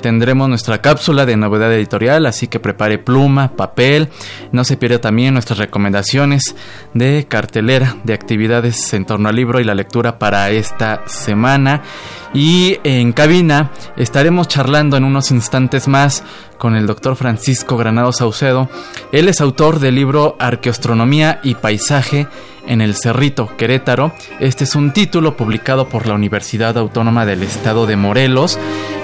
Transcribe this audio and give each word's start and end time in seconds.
tendremos 0.01 0.47
nuestra 0.47 0.81
cápsula 0.81 1.25
de 1.25 1.35
novedad 1.35 1.73
editorial, 1.73 2.25
así 2.25 2.47
que 2.47 2.61
prepare 2.61 2.99
pluma, 2.99 3.57
papel. 3.57 4.07
No 4.53 4.63
se 4.63 4.77
pierda 4.77 5.01
también 5.01 5.33
nuestras 5.33 5.59
recomendaciones 5.59 6.55
de 6.93 7.25
cartelera 7.27 7.97
de 8.05 8.13
actividades 8.13 8.93
en 8.93 9.05
torno 9.05 9.27
al 9.27 9.35
libro 9.35 9.59
y 9.59 9.65
la 9.65 9.75
lectura 9.75 10.17
para 10.19 10.49
esta 10.51 11.03
semana. 11.05 11.81
Y 12.33 12.77
en 12.83 13.11
cabina 13.11 13.71
estaremos 13.97 14.47
charlando 14.47 14.97
en 14.97 15.03
unos 15.03 15.31
instantes 15.31 15.87
más 15.87 16.23
con 16.57 16.75
el 16.75 16.85
doctor 16.85 17.15
Francisco 17.15 17.77
Granado 17.77 18.11
Saucedo. 18.11 18.69
Él 19.11 19.29
es 19.29 19.41
autor 19.41 19.79
del 19.79 19.95
libro 19.95 20.35
Arqueostronomía 20.39 21.39
y 21.43 21.55
Paisaje 21.55 22.27
en 22.67 22.81
el 22.81 22.95
Cerrito, 22.95 23.49
Querétaro. 23.57 24.13
Este 24.39 24.63
es 24.65 24.75
un 24.75 24.93
título 24.93 25.35
publicado 25.35 25.89
por 25.89 26.05
la 26.05 26.13
Universidad 26.13 26.77
Autónoma 26.77 27.25
del 27.25 27.41
Estado 27.41 27.87
de 27.87 27.95
Morelos. 27.95 28.59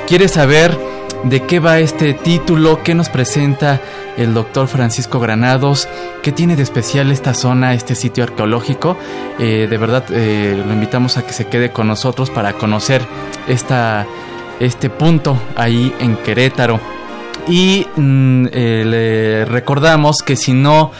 ¿Quieres 0.08 0.32
saber 0.32 0.78
de 1.24 1.42
qué 1.42 1.60
va 1.60 1.80
este 1.80 2.14
título? 2.14 2.84
¿Qué 2.84 2.94
nos 2.94 3.10
presenta 3.10 3.82
el 4.18 4.34
doctor 4.34 4.68
Francisco 4.68 5.20
Granados? 5.20 5.88
¿Qué 6.22 6.32
tiene 6.32 6.56
de 6.56 6.64
especial 6.64 7.12
esta 7.12 7.34
zona, 7.34 7.74
este 7.74 7.96
sitio 7.96 8.24
arqueológico? 8.24 8.98
Eh, 9.40 9.68
de 9.70 9.78
verdad, 9.78 10.06
eh, 10.12 10.62
lo 10.66 10.74
invitamos 10.74 11.18
a 11.18 11.26
que 11.26 11.34
se 11.34 11.48
quede 11.48 11.72
con 11.72 11.88
nosotros 11.88 12.30
para 12.30 12.54
conocer 12.54 13.02
esta, 13.48 14.06
este 14.60 14.90
punto 14.90 15.38
ahí 15.56 15.94
en 16.00 16.18
Querétaro. 16.18 16.80
Y 17.48 17.86
mm, 17.96 18.48
eh, 18.52 18.84
le 18.86 19.46
recordamos 19.46 20.18
que 20.22 20.36
si 20.36 20.54
no 20.54 20.92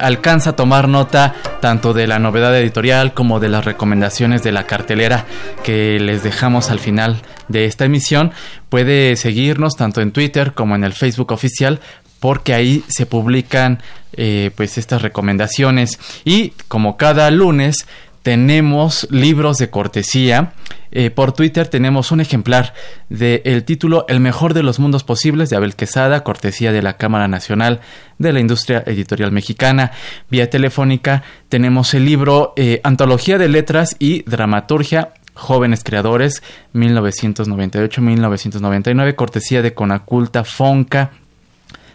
alcanza 0.00 0.50
a 0.50 0.56
tomar 0.56 0.88
nota 0.88 1.36
tanto 1.60 1.92
de 1.92 2.08
la 2.08 2.18
novedad 2.18 2.58
editorial 2.58 3.14
como 3.14 3.38
de 3.38 3.48
las 3.48 3.64
recomendaciones 3.64 4.42
de 4.42 4.50
la 4.50 4.66
cartelera 4.66 5.24
que 5.62 6.00
les 6.00 6.24
dejamos 6.24 6.68
al 6.70 6.80
final 6.80 7.22
de 7.48 7.66
esta 7.66 7.84
emisión, 7.84 8.32
puede 8.68 9.16
seguirnos 9.16 9.76
tanto 9.76 10.00
en 10.00 10.12
Twitter 10.12 10.52
como 10.54 10.74
en 10.74 10.84
el 10.84 10.92
Facebook 10.92 11.32
oficial 11.32 11.80
porque 12.20 12.54
ahí 12.54 12.84
se 12.86 13.04
publican 13.04 13.82
eh, 14.12 14.52
pues 14.54 14.78
estas 14.78 15.02
recomendaciones 15.02 15.98
y 16.24 16.50
como 16.68 16.96
cada 16.96 17.30
lunes 17.30 17.86
tenemos 18.22 19.08
libros 19.10 19.58
de 19.58 19.70
cortesía. 19.70 20.52
Eh, 20.92 21.10
por 21.10 21.32
Twitter 21.32 21.68
tenemos 21.68 22.12
un 22.12 22.20
ejemplar 22.20 22.74
del 23.08 23.64
título 23.64 24.04
El 24.08 24.20
mejor 24.20 24.54
de 24.54 24.62
los 24.62 24.78
mundos 24.78 25.04
posibles 25.04 25.50
de 25.50 25.56
Abel 25.56 25.74
Quesada, 25.74 26.22
cortesía 26.22 26.70
de 26.70 26.82
la 26.82 26.96
Cámara 26.96 27.28
Nacional 27.28 27.80
de 28.18 28.32
la 28.32 28.40
Industria 28.40 28.84
Editorial 28.86 29.32
Mexicana. 29.32 29.90
Vía 30.30 30.50
telefónica 30.50 31.22
tenemos 31.48 31.94
el 31.94 32.04
libro 32.04 32.52
eh, 32.56 32.80
Antología 32.84 33.38
de 33.38 33.48
Letras 33.48 33.96
y 33.98 34.22
Dramaturgia 34.22 35.14
Jóvenes 35.34 35.84
Creadores 35.84 36.42
1998-1999, 36.74 39.14
cortesía 39.14 39.62
de 39.62 39.74
Conaculta 39.74 40.44
Fonca 40.44 41.12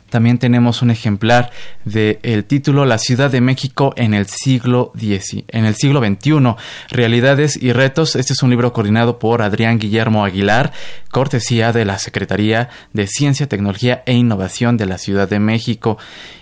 también 0.09 0.37
tenemos 0.37 0.81
un 0.81 0.91
ejemplar 0.91 1.51
del 1.83 2.19
el 2.23 2.45
título 2.45 2.85
La 2.85 2.97
Ciudad 2.97 3.29
de 3.29 3.41
México 3.41 3.93
en 3.97 4.13
el 4.13 4.27
siglo 4.27 4.93
X, 4.95 5.43
en 5.49 5.65
el 5.65 5.75
siglo 5.75 5.99
XXI, 5.99 6.55
Realidades 6.89 7.61
y 7.61 7.73
Retos. 7.73 8.15
Este 8.15 8.33
es 8.33 8.41
un 8.41 8.49
libro 8.49 8.71
coordinado 8.71 9.19
por 9.19 9.41
Adrián 9.41 9.79
Guillermo 9.79 10.23
Aguilar, 10.23 10.71
cortesía 11.11 11.73
de 11.73 11.83
la 11.83 11.99
Secretaría 11.99 12.69
de 12.93 13.07
Ciencia, 13.07 13.49
Tecnología 13.49 14.03
e 14.05 14.13
Innovación 14.13 14.77
de 14.77 14.85
la 14.85 14.97
Ciudad 14.97 15.27
de 15.27 15.39
México. 15.39 15.97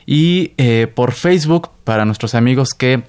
Y 0.05 0.53
eh, 0.57 0.87
por 0.93 1.13
Facebook, 1.13 1.71
para 1.83 2.05
nuestros 2.05 2.35
amigos 2.35 2.69
que 2.77 3.03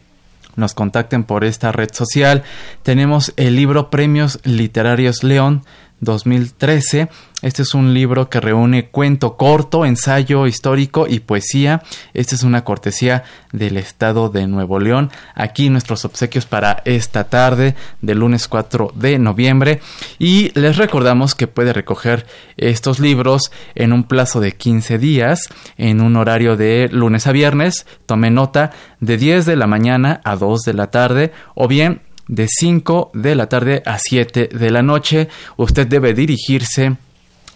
nos 0.56 0.74
contacten 0.74 1.24
por 1.24 1.44
esta 1.44 1.72
red 1.72 1.90
social, 1.92 2.42
tenemos 2.82 3.32
el 3.36 3.56
libro 3.56 3.90
Premios 3.90 4.40
Literarios 4.44 5.22
León 5.22 5.62
2013. 6.00 7.08
Este 7.42 7.62
es 7.62 7.74
un 7.74 7.94
libro 7.94 8.28
que 8.30 8.40
reúne 8.40 8.88
cuento 8.88 9.36
corto, 9.36 9.84
ensayo 9.84 10.46
histórico 10.46 11.06
y 11.08 11.20
poesía. 11.20 11.82
Esta 12.14 12.34
es 12.34 12.42
una 12.42 12.64
cortesía 12.64 13.24
del 13.52 13.76
Estado 13.76 14.28
de 14.28 14.46
Nuevo 14.46 14.78
León. 14.78 15.10
Aquí 15.34 15.68
nuestros 15.68 16.04
obsequios 16.04 16.46
para 16.46 16.82
esta 16.84 17.24
tarde 17.24 17.74
del 18.00 18.20
lunes 18.20 18.48
4 18.48 18.92
de 18.94 19.18
noviembre. 19.18 19.80
Y 20.18 20.50
les 20.58 20.76
recordamos 20.76 21.34
que 21.34 21.46
puede 21.46 21.72
recoger 21.72 22.26
estos 22.56 23.00
libros 23.00 23.52
en 23.74 23.92
un 23.92 24.04
plazo 24.04 24.40
de 24.40 24.52
15 24.52 24.98
días, 24.98 25.48
en 25.76 26.00
un 26.00 26.16
horario 26.16 26.56
de 26.56 26.88
lunes 26.90 27.26
a 27.26 27.32
viernes. 27.32 27.86
Tome 28.06 28.30
nota 28.30 28.70
de 29.00 29.18
10 29.18 29.46
de 29.46 29.56
la 29.56 29.66
mañana 29.66 30.20
a 30.24 30.36
2 30.36 30.62
de 30.62 30.74
la 30.74 30.90
tarde 30.90 31.32
o 31.54 31.68
bien 31.68 32.00
de 32.28 32.46
5 32.48 33.10
de 33.14 33.34
la 33.34 33.48
tarde 33.48 33.82
a 33.86 33.98
7 33.98 34.48
de 34.52 34.70
la 34.70 34.82
noche. 34.82 35.28
Usted 35.56 35.86
debe 35.86 36.14
dirigirse 36.14 36.96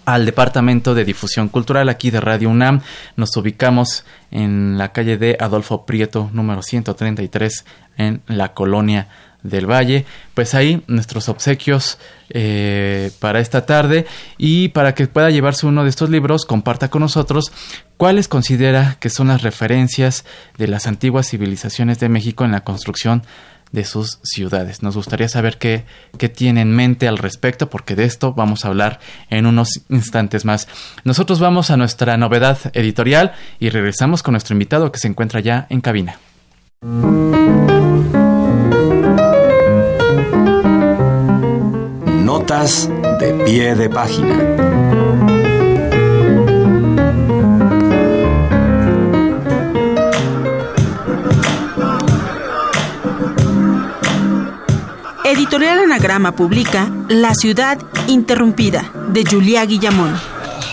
al 0.05 0.27
Departamento 0.27 0.95
de 0.95 1.05
Difusión 1.05 1.49
Cultural 1.49 1.89
aquí 1.89 2.11
de 2.11 2.21
Radio 2.21 2.51
UNAM. 2.51 2.81
Nos 3.17 3.37
ubicamos 3.37 4.05
en 4.31 4.79
la 4.79 4.93
calle 4.93 5.19
de 5.19 5.37
Adolfo 5.39 5.87
Prieto, 5.87 6.31
número 6.33 6.63
133, 6.63 7.65
en 7.97 8.23
la 8.27 8.55
colonia 8.55 9.09
del 9.43 9.67
Valle. 9.71 10.05
Pues 10.35 10.55
ahí 10.55 10.83
nuestros 10.87 11.29
obsequios 11.29 11.99
eh, 12.31 13.11
para 13.21 13.41
esta 13.41 13.67
tarde 13.67 14.07
y 14.39 14.69
para 14.69 14.95
que 14.95 15.07
pueda 15.07 15.31
llevarse 15.31 15.67
uno 15.67 15.85
de 15.85 15.91
estos 15.91 16.11
libros, 16.11 16.45
comparta 16.45 16.89
con 16.89 17.03
nosotros 17.03 17.53
cuáles 17.97 18.29
considera 18.29 18.97
que 19.01 19.11
son 19.11 19.29
las 19.29 19.43
referencias 19.43 20.25
de 20.59 20.69
las 20.69 20.87
antiguas 20.87 21.29
civilizaciones 21.29 22.01
de 22.01 22.09
México 22.09 22.45
en 22.45 22.53
la 22.53 22.65
construcción 22.65 23.23
de 23.73 23.85
sus 23.85 24.19
ciudades. 24.23 24.83
Nos 24.83 24.97
gustaría 24.97 25.29
saber 25.29 25.59
qué, 25.59 25.85
qué 26.19 26.29
tiene 26.29 26.61
en 26.61 26.75
mente 26.75 27.09
al 27.09 27.19
respecto, 27.19 27.71
porque 27.71 27.97
de 27.97 28.05
esto 28.05 28.33
vamos 28.33 28.65
a 28.65 28.69
hablar 28.69 29.01
en 29.29 29.47
unos 29.47 29.83
instantes 29.89 30.45
más. 30.45 30.69
Nosotros 31.05 31.41
vamos 31.41 31.71
a 31.71 31.77
nuestra 31.77 32.17
novedad 32.17 32.59
editorial 32.73 33.33
y 33.59 33.71
regresamos 33.71 34.23
con 34.23 34.33
nuestro 34.33 34.55
invitado 34.55 34.91
que 34.93 34.99
se 34.99 35.09
encuentra 35.09 35.41
ya 35.41 35.67
en 35.71 35.81
cabina. 35.81 36.19
Notas 42.25 42.91
de 43.21 43.45
pie 43.45 43.75
de 43.75 43.91
página. 43.91 45.40
Editorial 55.61 55.93
Anagrama 55.93 56.35
publica 56.35 56.91
La 57.11 57.35
ciudad 57.35 57.79
interrumpida 58.09 58.91
de 59.13 59.27
Julia 59.27 59.67
Guillamón. 59.67 60.19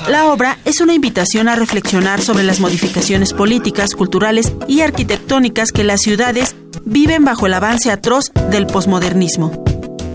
La 0.07 0.31
obra 0.31 0.59
es 0.63 0.79
una 0.79 0.93
invitación 0.93 1.49
a 1.49 1.57
reflexionar 1.57 2.21
sobre 2.21 2.45
las 2.45 2.61
modificaciones 2.61 3.33
políticas, 3.33 3.95
culturales 3.95 4.53
y 4.65 4.79
arquitectónicas 4.79 5.73
que 5.73 5.83
las 5.83 5.99
ciudades 5.99 6.55
viven 6.85 7.25
bajo 7.25 7.47
el 7.47 7.55
avance 7.55 7.91
atroz 7.91 8.31
del 8.49 8.65
posmodernismo. 8.65 9.61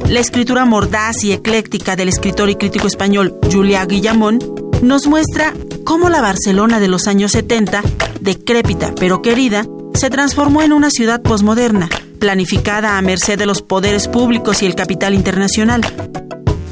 La 0.08 0.20
escritura 0.20 0.64
mordaz 0.64 1.22
y 1.22 1.32
ecléctica 1.32 1.94
del 1.94 2.08
escritor 2.08 2.48
y 2.48 2.54
crítico 2.54 2.86
español 2.86 3.38
Julia 3.52 3.84
Guillamón 3.84 4.38
nos 4.80 5.06
muestra 5.06 5.52
cómo 5.84 6.08
la 6.08 6.22
Barcelona 6.22 6.80
de 6.80 6.88
los 6.88 7.08
años 7.08 7.32
70, 7.32 7.82
decrépita 8.20 8.94
pero 8.98 9.20
querida, 9.20 9.66
se 9.92 10.08
transformó 10.08 10.62
en 10.62 10.72
una 10.72 10.88
ciudad 10.88 11.20
posmoderna, 11.20 11.90
planificada 12.22 12.98
a 12.98 13.02
merced 13.02 13.36
de 13.36 13.46
los 13.46 13.62
poderes 13.62 14.06
públicos 14.06 14.62
y 14.62 14.66
el 14.66 14.76
capital 14.76 15.12
internacional. 15.12 15.80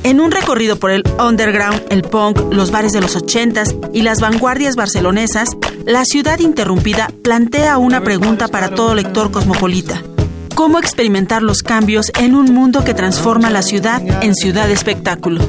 En 0.04 0.20
un 0.20 0.30
recorrido 0.30 0.76
por 0.76 0.92
el 0.92 1.02
underground, 1.18 1.82
el 1.90 2.02
punk, 2.02 2.38
los 2.52 2.70
bares 2.70 2.92
de 2.92 3.00
los 3.00 3.16
ochentas 3.16 3.74
y 3.92 4.02
las 4.02 4.20
vanguardias 4.20 4.76
barcelonesas, 4.76 5.56
la 5.84 6.04
ciudad 6.04 6.38
interrumpida 6.38 7.10
plantea 7.24 7.78
una 7.78 8.00
pregunta 8.00 8.46
para 8.46 8.68
todo 8.68 8.94
lector 8.94 9.32
cosmopolita. 9.32 10.00
¿Cómo 10.54 10.78
experimentar 10.78 11.42
los 11.42 11.64
cambios 11.64 12.12
en 12.16 12.36
un 12.36 12.54
mundo 12.54 12.84
que 12.84 12.94
transforma 12.94 13.50
la 13.50 13.62
ciudad 13.62 14.00
en 14.22 14.36
ciudad 14.36 14.70
espectáculo? 14.70 15.40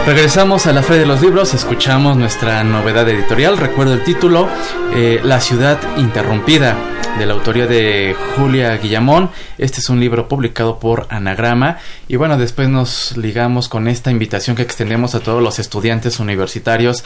Regresamos 0.06 0.68
a 0.68 0.72
la 0.72 0.84
Feria 0.84 1.00
de 1.00 1.08
los 1.08 1.20
Libros, 1.20 1.52
escuchamos 1.52 2.16
nuestra 2.16 2.62
novedad 2.62 3.08
editorial, 3.08 3.58
recuerdo 3.58 3.92
el 3.92 4.04
título, 4.04 4.48
eh, 4.94 5.20
La 5.24 5.40
ciudad 5.40 5.80
interrumpida, 5.96 6.76
de 7.18 7.26
la 7.26 7.32
autoría 7.32 7.66
de 7.66 8.14
Julia 8.36 8.76
Guillamón. 8.76 9.30
Este 9.58 9.80
es 9.80 9.88
un 9.88 9.98
libro 9.98 10.28
publicado 10.28 10.78
por 10.78 11.08
Anagrama 11.10 11.78
y 12.06 12.14
bueno, 12.16 12.38
después 12.38 12.68
nos 12.68 13.16
ligamos 13.16 13.68
con 13.68 13.88
esta 13.88 14.12
invitación 14.12 14.54
que 14.54 14.62
extendemos 14.62 15.16
a 15.16 15.20
todos 15.20 15.42
los 15.42 15.58
estudiantes 15.58 16.20
universitarios 16.20 17.02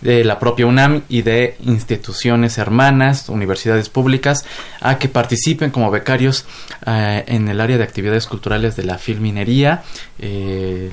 de 0.00 0.22
la 0.22 0.38
propia 0.38 0.66
UNAM 0.66 1.02
y 1.08 1.22
de 1.22 1.56
instituciones 1.64 2.58
hermanas, 2.58 3.28
universidades 3.28 3.88
públicas, 3.88 4.44
a 4.80 4.98
que 4.98 5.08
participen 5.08 5.70
como 5.70 5.90
becarios 5.90 6.44
eh, 6.86 7.24
en 7.26 7.48
el 7.48 7.60
área 7.60 7.78
de 7.78 7.84
actividades 7.84 8.26
culturales 8.26 8.76
de 8.76 8.84
la 8.84 8.98
filminería. 8.98 9.82
Eh, 10.18 10.92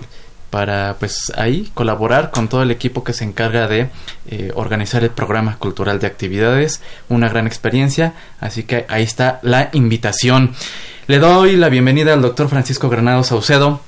para 0.51 0.97
pues 0.99 1.31
ahí 1.35 1.71
colaborar 1.73 2.29
con 2.29 2.47
todo 2.47 2.61
el 2.61 2.69
equipo 2.69 3.03
que 3.03 3.13
se 3.13 3.23
encarga 3.23 3.67
de 3.67 3.89
eh, 4.29 4.51
organizar 4.53 5.03
el 5.03 5.09
programa 5.09 5.57
cultural 5.57 5.99
de 5.99 6.05
actividades. 6.05 6.81
Una 7.09 7.29
gran 7.29 7.47
experiencia 7.47 8.13
así 8.39 8.63
que 8.63 8.85
ahí 8.89 9.01
está 9.01 9.39
la 9.41 9.69
invitación. 9.73 10.53
Le 11.07 11.17
doy 11.17 11.55
la 11.55 11.69
bienvenida 11.69 12.13
al 12.13 12.21
doctor 12.21 12.49
Francisco 12.49 12.89
Granado 12.89 13.23
Saucedo 13.23 13.81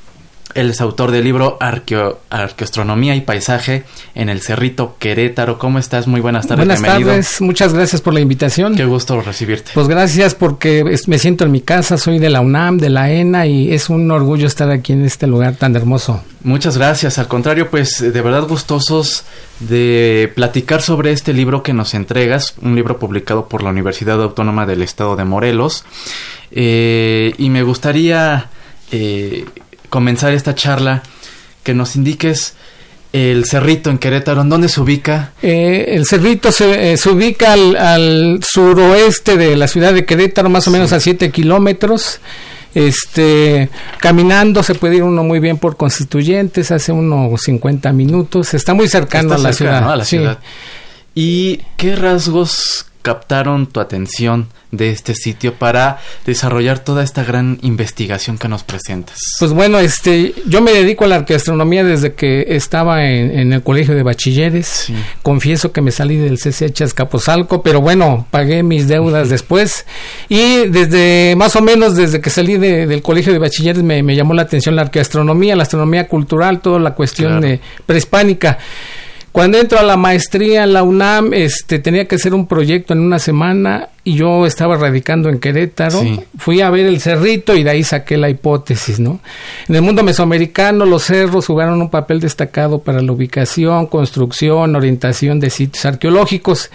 él 0.56 0.70
es 0.70 0.82
autor 0.82 1.12
del 1.12 1.24
libro 1.24 1.58
Arqueo, 1.60 2.20
Arqueoastronomía 2.30 3.16
y 3.16 3.22
Paisaje 3.22 3.84
en 4.16 4.30
el 4.30 4.42
Cerrito 4.42 4.96
Querétaro. 5.00 5.58
¿Cómo 5.58 5.80
estás? 5.80 6.08
Muy 6.08 6.22
buenas 6.22 6.48
tardes. 6.48 6.66
Buenas 6.66 6.82
tardes, 6.82 7.42
muchas 7.42 7.74
gracias 7.74 8.02
por 8.02 8.14
la 8.14 8.20
invitación. 8.20 8.76
Qué 8.76 8.86
gusto 8.86 9.20
recibirte. 9.22 9.72
Pues 9.74 9.88
gracias 9.88 10.36
porque 10.36 10.98
me 11.08 11.20
siento 11.20 11.44
en 11.44 11.52
mi 11.52 11.62
casa, 11.62 11.98
soy 11.98 12.20
de 12.20 12.30
la 12.30 12.42
UNAM, 12.42 12.78
de 12.78 12.90
la 12.90 13.12
ENA 13.12 13.48
y 13.48 13.74
es 13.74 13.90
un 13.90 14.10
orgullo 14.12 14.48
estar 14.48 14.70
aquí 14.70 14.94
en 14.94 15.06
este 15.06 15.28
lugar 15.28 15.56
tan 15.56 15.76
hermoso. 15.76 16.24
Muchas 16.44 16.78
gracias. 16.78 17.20
Al 17.20 17.28
contrario, 17.28 17.70
pues 17.70 18.00
de 18.00 18.22
verdad 18.22 18.48
gustosos 18.48 19.24
de 19.60 20.32
platicar 20.36 20.82
sobre 20.82 21.12
este 21.12 21.34
libro 21.34 21.64
que 21.64 21.74
nos 21.74 21.94
entregas, 21.94 22.56
un 22.62 22.76
libro 22.76 23.00
publicado 23.00 23.48
por 23.48 23.64
la 23.64 23.70
Universidad 23.70 24.22
Autónoma 24.22 24.66
del 24.66 24.82
Estado 24.82 25.16
de 25.16 25.24
Morelos. 25.24 25.86
Eh, 26.52 27.34
y 27.38 27.50
me 27.50 27.64
gustaría 27.64 28.50
eh, 28.92 29.46
comenzar 29.94 30.34
esta 30.34 30.56
charla, 30.56 31.04
que 31.62 31.76
nos 31.76 31.96
indiques 31.96 32.56
el 33.12 33.46
Cerrito 33.46 33.92
en 33.92 34.00
Querétaro, 34.00 34.42
¿en 34.42 34.50
dónde 34.50 34.68
se 34.68 34.82
ubica? 34.82 35.34
Eh, 35.44 35.86
el 35.90 36.08
Cerrito 36.08 36.52
se, 36.52 36.94
eh, 36.94 36.98
se 36.98 37.12
ubica 37.12 37.54
al, 37.54 38.40
suroeste 38.42 39.38
de 39.38 39.56
la 39.56 39.68
ciudad 39.68 39.94
de 39.94 40.04
Querétaro, 40.04 40.50
más 40.50 40.68
o 40.68 40.72
menos 40.72 40.94
a 40.94 41.00
7 41.00 41.30
kilómetros. 41.30 42.20
Este, 42.74 43.70
caminando 44.00 44.64
se 44.64 44.74
puede 44.74 44.96
ir 44.96 45.04
uno 45.04 45.24
muy 45.24 45.40
bien 45.40 45.60
por 45.60 45.78
Constituyentes, 45.78 46.72
hace 46.72 46.92
unos 46.92 47.40
50 47.40 47.94
minutos, 47.94 48.56
está 48.56 48.74
muy 48.74 48.88
cercano 48.88 49.36
a 49.36 49.38
la 49.38 49.54
ciudad. 49.54 49.92
A 49.92 49.96
la 49.96 50.06
ciudad. 50.06 50.40
¿Y 51.14 51.62
qué 51.78 51.96
rasgos 51.96 52.88
captaron 53.04 53.68
tu 53.68 53.80
atención 53.82 54.48
de 54.72 54.90
este 54.90 55.14
sitio 55.14 55.54
para 55.54 56.00
desarrollar 56.26 56.80
toda 56.80 57.04
esta 57.04 57.24
gran 57.24 57.60
investigación 57.62 58.40
que 58.40 58.48
nos 58.48 58.64
presentas? 58.64 59.20
Pues 59.40 59.52
bueno, 59.52 59.78
este, 59.78 60.34
yo 60.48 60.62
me 60.62 60.72
dedico 60.72 61.04
a 61.04 61.08
la 61.08 61.18
arqueastronomía 61.18 61.84
desde 61.84 62.14
que 62.14 62.56
estaba 62.56 63.06
en, 63.06 63.54
el 63.54 63.62
colegio 63.62 63.94
de 63.94 64.02
bachilleres. 64.02 64.92
Confieso 65.22 65.72
que 65.72 65.82
me 65.82 65.92
salí 65.92 66.16
del 66.18 66.40
CCH 66.40 66.82
Azcapotzalco, 66.82 67.62
pero 67.62 67.82
bueno, 67.82 68.26
pagué 68.32 68.64
mis 68.64 68.88
deudas 68.88 69.30
después. 69.30 69.86
Y 70.30 70.68
desde, 70.70 71.36
más 71.38 71.56
o 71.56 71.62
menos 71.62 71.96
desde 71.96 72.22
que 72.22 72.30
salí 72.30 72.58
del 72.58 73.02
colegio 73.04 73.34
de 73.34 73.40
bachilleres 73.40 73.84
me, 73.84 74.16
llamó 74.16 74.34
la 74.34 74.44
atención 74.44 74.76
la 74.76 74.84
arqueastronomía, 74.84 75.56
la 75.56 75.64
astronomía 75.64 76.08
cultural, 76.08 76.62
toda 76.62 76.80
la 76.80 76.96
cuestión 76.96 77.42
de 77.42 77.60
prehispánica. 77.86 78.58
Cuando 79.34 79.58
entro 79.58 79.80
a 79.80 79.84
la 79.84 79.98
maestría 79.98 80.64
en 80.64 80.74
la 80.74 80.84
UNAM, 80.84 81.34
este, 81.34 81.80
tenía 81.80 82.08
que 82.08 82.16
hacer 82.16 82.36
un 82.36 82.46
proyecto 82.46 82.94
en 82.94 83.00
una 83.00 83.18
semana 83.18 83.90
y 84.04 84.16
yo 84.16 84.46
estaba 84.46 84.76
radicando 84.76 85.30
en 85.30 85.40
Querétaro. 85.40 86.02
Fui 86.38 86.62
a 86.62 86.70
ver 86.70 86.86
el 86.86 87.00
cerrito 87.00 87.56
y 87.56 87.64
de 87.64 87.70
ahí 87.70 87.84
saqué 87.84 88.18
la 88.18 88.30
hipótesis, 88.30 89.00
¿no? 89.00 89.20
En 89.68 89.76
el 89.76 89.82
mundo 89.82 90.04
mesoamericano, 90.04 90.86
los 90.86 91.04
cerros 91.04 91.48
jugaron 91.48 91.82
un 91.82 91.90
papel 91.90 92.20
destacado 92.20 92.80
para 92.80 93.02
la 93.02 93.12
ubicación, 93.12 93.88
construcción, 93.88 94.76
orientación 94.76 95.40
de 95.40 95.50
sitios 95.50 95.86
arqueológicos. 95.86 96.70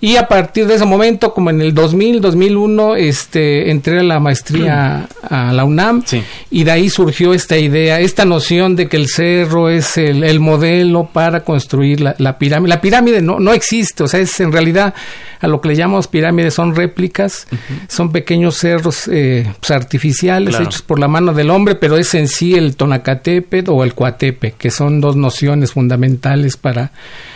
Y 0.00 0.16
a 0.16 0.28
partir 0.28 0.66
de 0.68 0.74
ese 0.74 0.84
momento, 0.84 1.34
como 1.34 1.50
en 1.50 1.60
el 1.60 1.74
2000, 1.74 2.20
2001, 2.20 2.94
este, 2.96 3.70
entré 3.72 3.98
a 3.98 4.04
la 4.04 4.20
maestría 4.20 5.08
a 5.28 5.52
la 5.52 5.64
UNAM 5.64 6.04
y 6.50 6.62
de 6.62 6.70
ahí 6.70 6.88
surgió 6.88 7.34
esta 7.34 7.58
idea, 7.58 7.98
esta 7.98 8.24
noción 8.24 8.76
de 8.76 8.88
que 8.88 8.96
el 8.96 9.08
cerro 9.08 9.68
es 9.68 9.98
el, 9.98 10.38
modelo 10.38 11.10
para 11.12 11.42
construir 11.42 12.00
la, 12.00 12.38
pirámide. 12.38 12.68
La 12.68 12.80
pirámide 12.80 13.20
no, 13.22 13.40
no 13.40 13.52
existe, 13.52 14.04
o 14.04 14.08
sea, 14.08 14.20
es 14.20 14.38
en 14.38 14.52
realidad 14.52 14.94
a 15.40 15.48
lo 15.48 15.60
que 15.60 15.68
le 15.68 15.76
llamamos 15.76 16.06
pirámides 16.06 16.54
son 16.54 16.67
réplicas, 16.76 17.46
son 17.88 18.12
pequeños 18.12 18.56
cerros 18.56 19.08
eh, 19.08 19.52
pues, 19.60 19.70
artificiales 19.70 20.58
hechos 20.60 20.82
por 20.82 20.98
la 20.98 21.08
mano 21.08 21.32
del 21.32 21.50
hombre, 21.50 21.74
pero 21.74 21.96
es 21.96 22.14
en 22.14 22.28
sí 22.28 22.54
el 22.54 22.76
Tonacatépetl 22.76 23.70
o 23.70 23.84
el 23.84 23.94
Coatepe, 23.94 24.52
que 24.52 24.70
son 24.70 25.00
dos 25.00 25.16
nociones 25.16 25.72
fundamentales 25.72 26.56
para 26.56 26.92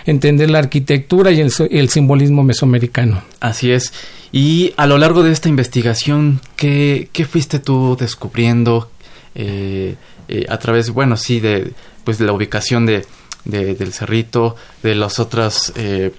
entender 0.06 0.50
la 0.50 0.58
arquitectura 0.58 1.30
y 1.30 1.40
el, 1.40 1.88
simbolismo 1.88 2.42
mesoamericano. 2.42 3.22
Así 3.40 3.70
es. 3.70 3.92
Y 4.32 4.72
a 4.76 4.86
lo 4.86 4.98
largo 4.98 5.22
de 5.22 5.32
esta 5.32 5.48
investigación, 5.48 6.40
¿qué, 6.56 7.08
qué 7.12 7.24
fuiste 7.26 7.58
tú 7.58 7.96
descubriendo 7.98 8.90
eh, 9.34 9.96
eh, 10.28 10.46
a 10.48 10.58
través, 10.58 10.90
bueno, 10.90 11.16
sí, 11.16 11.40
de, 11.40 11.72
pues, 12.04 12.18
de 12.18 12.26
la 12.26 12.32
ubicación 12.32 12.86
de, 12.86 13.04
del 13.44 13.92
cerrito, 13.92 14.56
de 14.82 14.94
las 14.94 15.18
otras 15.18 15.72
eh, 15.76 16.12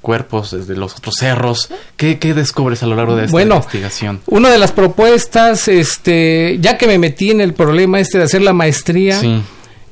cuerpos 0.00 0.50
desde 0.50 0.76
los 0.76 0.96
otros 0.96 1.14
cerros. 1.18 1.70
¿Qué, 1.96 2.18
qué 2.18 2.34
descubres 2.34 2.82
a 2.82 2.86
lo 2.86 2.96
largo 2.96 3.16
de 3.16 3.24
esta 3.24 3.32
bueno, 3.32 3.56
investigación? 3.56 4.20
Una 4.26 4.48
de 4.50 4.58
las 4.58 4.72
propuestas, 4.72 5.68
este, 5.68 6.58
ya 6.60 6.78
que 6.78 6.86
me 6.86 6.98
metí 6.98 7.30
en 7.30 7.40
el 7.40 7.54
problema 7.54 8.00
este 8.00 8.18
de 8.18 8.24
hacer 8.24 8.42
la 8.42 8.52
maestría, 8.52 9.20
Sí. 9.20 9.42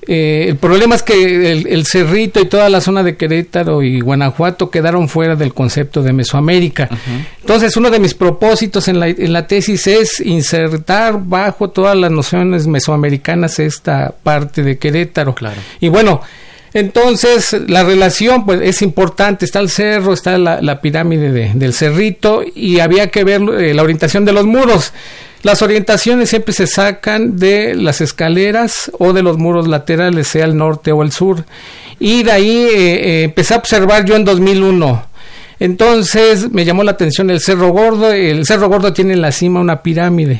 eh, 0.07 0.47
el 0.49 0.57
problema 0.57 0.95
es 0.95 1.03
que 1.03 1.53
el, 1.53 1.67
el 1.67 1.85
Cerrito 1.87 2.41
y 2.41 2.47
toda 2.47 2.71
la 2.71 2.81
zona 2.81 3.03
de 3.03 3.17
Querétaro 3.19 3.83
y 3.83 4.01
Guanajuato 4.01 4.71
quedaron 4.71 5.09
fuera 5.11 5.37
del 5.37 5.53
concepto 5.53 6.03
de 6.03 6.15
Mesoamérica. 6.15 6.89
Entonces, 7.41 7.77
uno 7.77 7.91
de 7.91 7.99
mis 8.01 8.15
propósitos 8.15 8.89
en 8.89 9.01
la, 9.01 9.09
en 9.09 9.33
la 9.35 9.47
tesis 9.47 9.87
es 9.87 10.21
insertar 10.21 11.21
bajo 11.23 11.69
todas 11.69 11.95
las 11.97 12.11
nociones 12.11 12.67
mesoamericanas 12.67 13.59
esta 13.59 14.15
parte 14.23 14.63
de 14.63 14.79
Querétaro. 14.79 15.35
Claro. 15.35 15.61
Y 15.81 15.89
bueno, 15.89 16.23
entonces 16.75 17.57
la 17.69 17.83
relación 17.85 18.45
pues 18.47 18.61
es 18.63 18.83
importante, 18.83 19.45
está 19.45 19.61
el 19.61 19.71
cerro, 19.71 20.13
está 20.13 20.37
la, 20.39 20.61
la 20.63 20.81
pirámide 20.81 21.33
de- 21.33 21.53
del 21.55 21.73
cerrito 21.75 22.43
y 22.55 22.81
había 22.81 23.11
que 23.11 23.25
ver 23.25 23.41
eh, 23.59 23.75
la 23.75 23.83
orientación 23.83 24.25
de 24.25 24.33
los 24.33 24.47
muros. 24.47 24.93
Las 25.43 25.63
orientaciones 25.63 26.29
siempre 26.31 26.53
se 26.53 26.67
sacan 26.67 27.37
de 27.39 27.75
las 27.77 28.01
escaleras 28.01 28.91
o 28.99 29.13
de 29.13 29.23
los 29.23 29.39
muros 29.39 29.69
laterales, 29.69 30.27
sea 30.29 30.45
el 30.45 30.57
norte 30.57 30.91
o 30.93 31.03
el 31.03 31.13
sur. 31.13 31.45
Y 32.01 32.23
de 32.25 32.33
ahí 32.33 32.49
eh, 32.57 32.71
eh, 32.75 33.23
empecé 33.25 33.55
a 33.55 33.59
observar 33.59 34.05
yo 34.05 34.17
en 34.17 34.25
2001. 34.25 35.07
Entonces 35.61 36.51
me 36.53 36.65
llamó 36.65 36.85
la 36.85 36.93
atención 36.93 37.31
el 37.31 37.41
Cerro 37.41 37.71
Gordo. 37.71 38.13
El 38.13 38.47
Cerro 38.47 38.69
Gordo 38.69 38.93
tiene 38.93 39.15
en 39.15 39.21
la 39.21 39.33
cima 39.33 39.61
una 39.61 39.83
pirámide. 39.83 40.39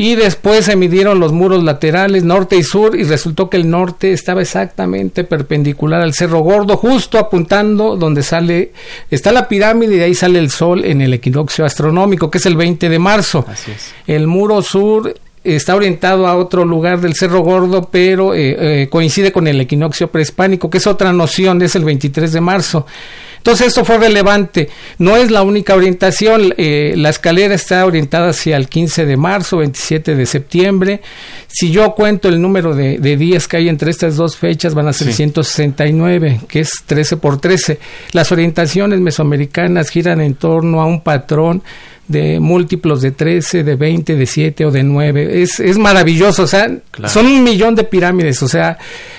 Y 0.00 0.14
después 0.14 0.64
se 0.64 0.76
midieron 0.76 1.18
los 1.18 1.32
muros 1.32 1.64
laterales, 1.64 2.22
norte 2.22 2.56
y 2.56 2.62
sur, 2.62 2.96
y 2.96 3.02
resultó 3.02 3.50
que 3.50 3.56
el 3.56 3.68
norte 3.68 4.12
estaba 4.12 4.40
exactamente 4.40 5.24
perpendicular 5.24 6.00
al 6.00 6.14
Cerro 6.14 6.38
Gordo, 6.38 6.76
justo 6.76 7.18
apuntando 7.18 7.96
donde 7.96 8.22
sale, 8.22 8.72
está 9.10 9.32
la 9.32 9.48
pirámide 9.48 9.96
y 9.96 9.98
de 9.98 10.04
ahí 10.04 10.14
sale 10.14 10.38
el 10.38 10.50
sol 10.50 10.84
en 10.84 11.00
el 11.00 11.14
equinoccio 11.14 11.64
astronómico, 11.64 12.30
que 12.30 12.38
es 12.38 12.46
el 12.46 12.56
20 12.56 12.88
de 12.88 12.98
marzo. 13.00 13.44
Así 13.48 13.72
es. 13.72 13.92
El 14.06 14.28
muro 14.28 14.62
sur 14.62 15.12
está 15.42 15.74
orientado 15.74 16.28
a 16.28 16.36
otro 16.36 16.64
lugar 16.64 17.00
del 17.00 17.14
Cerro 17.14 17.40
Gordo, 17.40 17.88
pero 17.90 18.34
eh, 18.34 18.82
eh, 18.82 18.88
coincide 18.88 19.32
con 19.32 19.48
el 19.48 19.60
equinoccio 19.60 20.12
prehispánico, 20.12 20.70
que 20.70 20.78
es 20.78 20.86
otra 20.86 21.12
noción, 21.12 21.60
es 21.62 21.74
el 21.74 21.84
23 21.84 22.32
de 22.32 22.40
marzo. 22.40 22.86
Entonces 23.48 23.68
esto 23.68 23.82
fue 23.86 23.96
relevante. 23.96 24.68
No 24.98 25.16
es 25.16 25.30
la 25.30 25.40
única 25.42 25.74
orientación. 25.74 26.52
eh, 26.58 26.92
la 26.98 27.08
escalera 27.08 27.54
está 27.54 27.86
orientada 27.86 28.28
hacia 28.28 28.58
el 28.58 28.68
15 28.68 29.06
de 29.06 29.16
marzo, 29.16 29.56
27 29.56 30.14
de 30.14 30.26
septiembre. 30.26 31.00
Si 31.46 31.70
yo 31.70 31.94
cuento 31.94 32.28
el 32.28 32.42
número 32.42 32.74
de, 32.74 32.98
de 32.98 33.16
días 33.16 33.48
que 33.48 33.56
hay 33.56 33.70
entre 33.70 33.90
estas 33.90 34.16
dos 34.16 34.36
fechas, 34.36 34.74
van 34.74 34.88
a 34.88 34.92
ser 34.92 35.08
Sí. 35.08 35.14
169, 35.14 36.40
que 36.46 36.60
es 36.60 36.70
13 36.84 37.16
por 37.16 37.40
13. 37.40 37.78
Las 38.12 38.30
orientaciones 38.32 39.00
mesoamericanas 39.00 39.88
giran 39.88 40.20
en 40.20 40.34
torno 40.34 40.82
a 40.82 40.86
un 40.86 41.00
patrón 41.00 41.62
de 42.08 42.40
múltiplos 42.40 43.02
de 43.02 43.10
13, 43.12 43.62
de 43.64 43.76
20, 43.76 44.16
de 44.16 44.26
7 44.26 44.64
o 44.64 44.70
de 44.70 44.82
9. 44.82 45.42
Es, 45.42 45.60
es 45.60 45.78
maravilloso, 45.78 46.42
o 46.42 46.46
sea, 46.46 46.68
Claro. 46.90 47.12
son 47.12 47.26
un 47.26 47.44
millón 47.44 47.74
de 47.74 47.84
pirámides, 47.84 48.42
o 48.42 48.48
sea, 48.48 48.78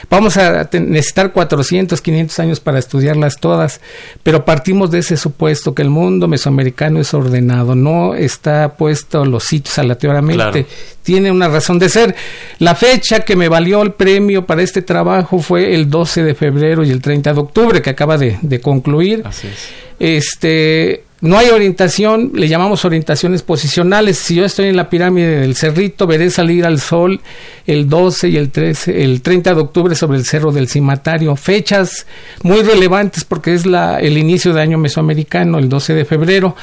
vamos 0.10 0.36
a 0.38 0.67
necesitar 0.74 1.31
400, 1.31 2.01
500 2.01 2.39
años 2.39 2.60
para 2.60 2.79
estudiarlas 2.79 3.38
todas, 3.39 3.79
pero 4.24 4.43
partimos 4.43 4.91
de 4.91 5.00
ese 5.00 5.15
supuesto 5.17 5.74
que 5.75 5.81
el 5.84 5.89
mundo 5.89 6.27
mesoamericano 6.27 7.00
es 7.00 7.13
ordenado, 7.13 7.75
no 7.75 8.15
está 8.15 8.74
puesto 8.75 9.24
los 9.24 9.43
sitios 9.43 9.77
aleatoriamente, 9.77 10.36
Claro. 10.63 10.65
tiene 11.03 11.31
una 11.31 11.48
razón 11.48 11.79
de 11.79 11.89
ser. 11.89 12.15
La 12.58 12.74
fecha 12.75 13.19
que 13.22 13.36
me 13.36 13.48
valió 13.50 13.81
el 13.81 13.91
premio 13.93 14.46
para 14.46 14.62
este 14.63 14.81
trabajo 14.81 15.39
fue 15.39 15.75
el 15.75 15.89
12 15.89 16.24
de 16.24 16.34
febrero 16.36 16.84
y 16.84 16.89
el 16.89 17.01
30 17.01 17.34
de 17.34 17.39
octubre, 17.39 17.81
que 17.81 17.91
acaba 17.91 18.17
de, 18.17 18.38
de 18.41 18.60
concluir. 18.60 19.22
Así 19.25 19.48
es. 19.48 19.69
Este, 20.00 21.03
no 21.21 21.38
hay 21.38 21.49
orientación, 21.49 22.31
le 22.33 22.47
llamamos 22.47 22.85
orientaciones 22.85 23.43
posicionales. 23.43 24.17
Si 24.17 24.35
yo 24.35 24.45
estoy 24.45 24.67
en 24.67 24.77
la 24.77 24.89
pirámide 24.89 25.41
del 25.41 25.55
Cerrito, 25.55 26.07
veré 26.07 26.29
salir 26.29 26.65
al 26.65 26.79
sol 26.79 27.19
el 27.67 27.89
12 27.89 28.29
y 28.29 28.38
el 28.38 28.51
13, 28.51 29.03
el 29.03 29.21
30 29.21 29.53
de 29.53 29.59
octubre 29.59 29.95
sobre 29.95 30.17
el 30.17 30.25
Cerro 30.25 30.53
del 30.53 30.69
Cimatario. 30.69 31.35
Fechas 31.35 32.07
muy 32.43 32.61
relevantes 32.61 33.25
porque 33.25 33.53
es 33.53 33.65
la, 33.65 33.99
el 33.99 34.17
inicio 34.17 34.53
de 34.53 34.61
año 34.61 34.77
mesoamericano, 34.77 35.59
el 35.59 35.67
12 35.67 35.93
de 35.93 36.05
febrero. 36.05 36.55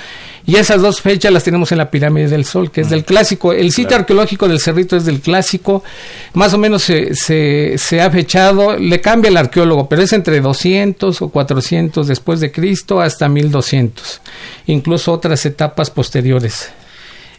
Y 0.46 0.56
esas 0.56 0.80
dos 0.80 1.00
fechas 1.00 1.32
las 1.32 1.42
tenemos 1.42 1.72
en 1.72 1.78
la 1.78 1.90
pirámide 1.90 2.28
del 2.28 2.44
Sol, 2.44 2.70
que 2.70 2.82
es 2.82 2.90
del 2.90 3.04
clásico. 3.04 3.52
El 3.52 3.72
sitio 3.72 3.96
arqueológico 3.96 4.46
del 4.46 4.60
Cerrito 4.60 4.96
es 4.96 5.04
del 5.04 5.20
clásico. 5.20 5.82
Más 6.34 6.54
o 6.54 6.58
menos 6.58 6.82
se, 6.82 7.16
se, 7.16 7.74
se 7.76 8.00
ha 8.00 8.10
fechado, 8.10 8.76
le 8.78 9.00
cambia 9.00 9.28
el 9.28 9.36
arqueólogo, 9.36 9.88
pero 9.88 10.02
es 10.02 10.12
entre 10.12 10.40
200 10.40 11.20
o 11.20 11.28
400 11.30 12.06
después 12.06 12.38
de 12.38 12.52
Cristo 12.52 13.00
hasta 13.00 13.28
1200. 13.28 14.20
Incluso 14.66 15.12
otras 15.12 15.44
etapas 15.46 15.90
posteriores. 15.90 16.70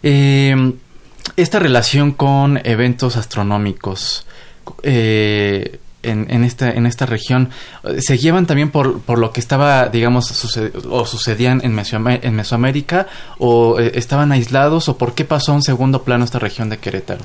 Eh, 0.04 0.74
esta 1.38 1.60
relación 1.60 2.12
con 2.12 2.60
eventos 2.64 3.16
astronómicos 3.16 4.26
eh, 4.84 5.80
en, 6.08 6.28
en 6.30 6.44
esta, 6.44 6.70
en 6.70 6.86
esta 6.86 7.06
región 7.06 7.50
se 8.00 8.18
llevan 8.18 8.46
también 8.46 8.72
por, 8.72 9.02
por 9.02 9.20
lo 9.20 9.32
que 9.32 9.40
estaba, 9.40 9.88
digamos, 9.90 10.32
o 10.90 11.06
sucedían 11.06 11.62
en, 11.64 11.78
en 11.78 12.36
Mesoamérica 12.36 13.08
o 13.38 13.80
eh, 13.80 13.92
estaban 13.96 14.32
aislados 14.32 14.90
o 14.90 14.98
por 14.98 15.14
qué 15.14 15.26
pasó 15.26 15.52
a 15.52 15.56
un 15.56 15.64
segundo 15.64 16.04
plano 16.04 16.26
esta 16.26 16.40
región 16.40 16.70
de 16.70 16.78
Querétaro. 16.78 17.24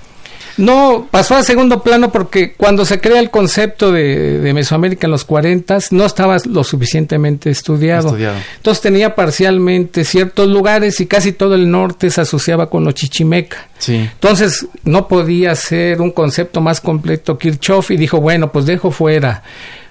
No, 0.57 1.09
pasó 1.11 1.37
a 1.37 1.43
segundo 1.43 1.83
plano 1.83 2.13
porque 2.13 2.53
cuando 2.53 2.85
se 2.85 3.01
crea 3.01 3.21
el 3.21 3.31
concepto 3.31 3.93
de, 3.93 4.39
de 4.41 4.55
Mesoamérica 4.55 5.07
en 5.07 5.11
los 5.11 5.25
40 5.25 5.79
no 5.91 6.05
estaba 6.05 6.37
lo 6.45 6.65
suficientemente 6.65 7.51
estudiado. 7.51 8.09
Estudiado. 8.09 8.37
Entonces 8.57 8.83
tenía 8.83 9.15
parcialmente 9.15 10.05
ciertos 10.05 10.49
lugares 10.49 11.01
y 11.01 11.07
casi 11.07 11.33
todo 11.33 11.55
el 11.55 11.71
norte 11.71 12.11
se 12.11 12.21
asociaba 12.21 12.69
con 12.69 12.85
los 12.85 12.95
chichimeca. 12.95 13.69
Sí. 13.79 13.97
Entonces 13.97 14.67
no 14.85 15.09
podía 15.09 15.55
ser 15.55 16.01
un 16.01 16.11
concepto 16.11 16.61
más 16.61 16.81
completo 16.81 17.39
Kirchhoff 17.39 17.91
y 17.91 17.97
dijo, 17.97 18.21
bueno, 18.21 18.53
pues 18.53 18.67
dejo 18.67 18.91
fuera. 18.91 19.43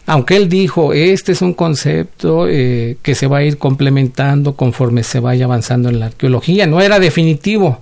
Aunque 0.06 0.36
él 0.36 0.50
dijo, 0.50 0.94
este 0.94 1.32
es 1.32 1.41
un 1.41 1.53
concepto 1.53 2.48
eh, 2.48 2.98
que 3.01 3.15
se 3.15 3.27
va 3.27 3.38
a 3.38 3.44
ir 3.44 3.58
complementando 3.58 4.56
conforme 4.56 5.03
se 5.03 5.20
vaya 5.20 5.46
avanzando 5.46 5.89
en 5.89 6.00
la 6.00 6.08
arqueología, 6.08 6.65
no 6.65 6.82
era 6.82 7.00
definitivo, 7.00 7.82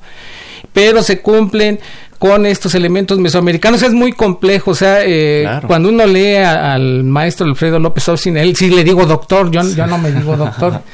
pero 0.74 1.01
se 1.01 1.21
cumplen 1.21 1.79
con 2.19 2.45
estos 2.45 2.75
elementos 2.75 3.17
mesoamericanos. 3.17 3.81
Es 3.81 3.93
muy 3.93 4.11
complejo, 4.11 4.71
o 4.71 4.75
sea, 4.75 4.99
eh, 5.05 5.41
Claro. 5.43 5.67
cuando 5.67 5.89
uno 5.89 6.05
lee 6.05 6.35
a- 6.35 6.73
al 6.73 7.03
maestro 7.05 7.45
Alfredo 7.47 7.79
López 7.79 8.07
Austin, 8.09 8.38
él 8.38 8.55
sí 8.55 8.69
le 8.69 8.83
digo 8.83 9.05
doctor, 9.05 9.49
yo, 9.49 9.61
yo 9.63 9.88
no 9.88 9.97
me 9.97 10.11
digo 10.11 10.35
doctor. 10.38 10.81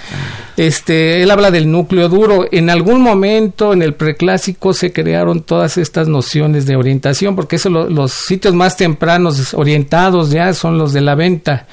Este, 0.57 1.21
él 1.21 1.31
habla 1.31 1.51
del 1.51 1.69
núcleo 1.69 2.07
duro. 2.07 2.45
En 2.49 2.69
algún 2.69 3.01
momento 3.01 3.73
en 3.73 3.81
el 3.81 3.93
preclásico 3.93 4.73
se 4.73 4.93
crearon 4.93 5.41
todas 5.41 5.77
estas 5.77 6.07
nociones 6.07 6.65
de 6.65 6.77
orientación, 6.77 7.35
porque 7.35 7.57
eso 7.57 7.69
lo- 7.69 7.89
los 7.89 8.13
sitios 8.13 8.53
más 8.53 8.77
tempranos 8.77 9.53
orientados 9.53 10.29
ya 10.31 10.53
son 10.53 10.77
los 10.77 10.93
de 10.93 11.01
la 11.01 11.15
venta. 11.15 11.67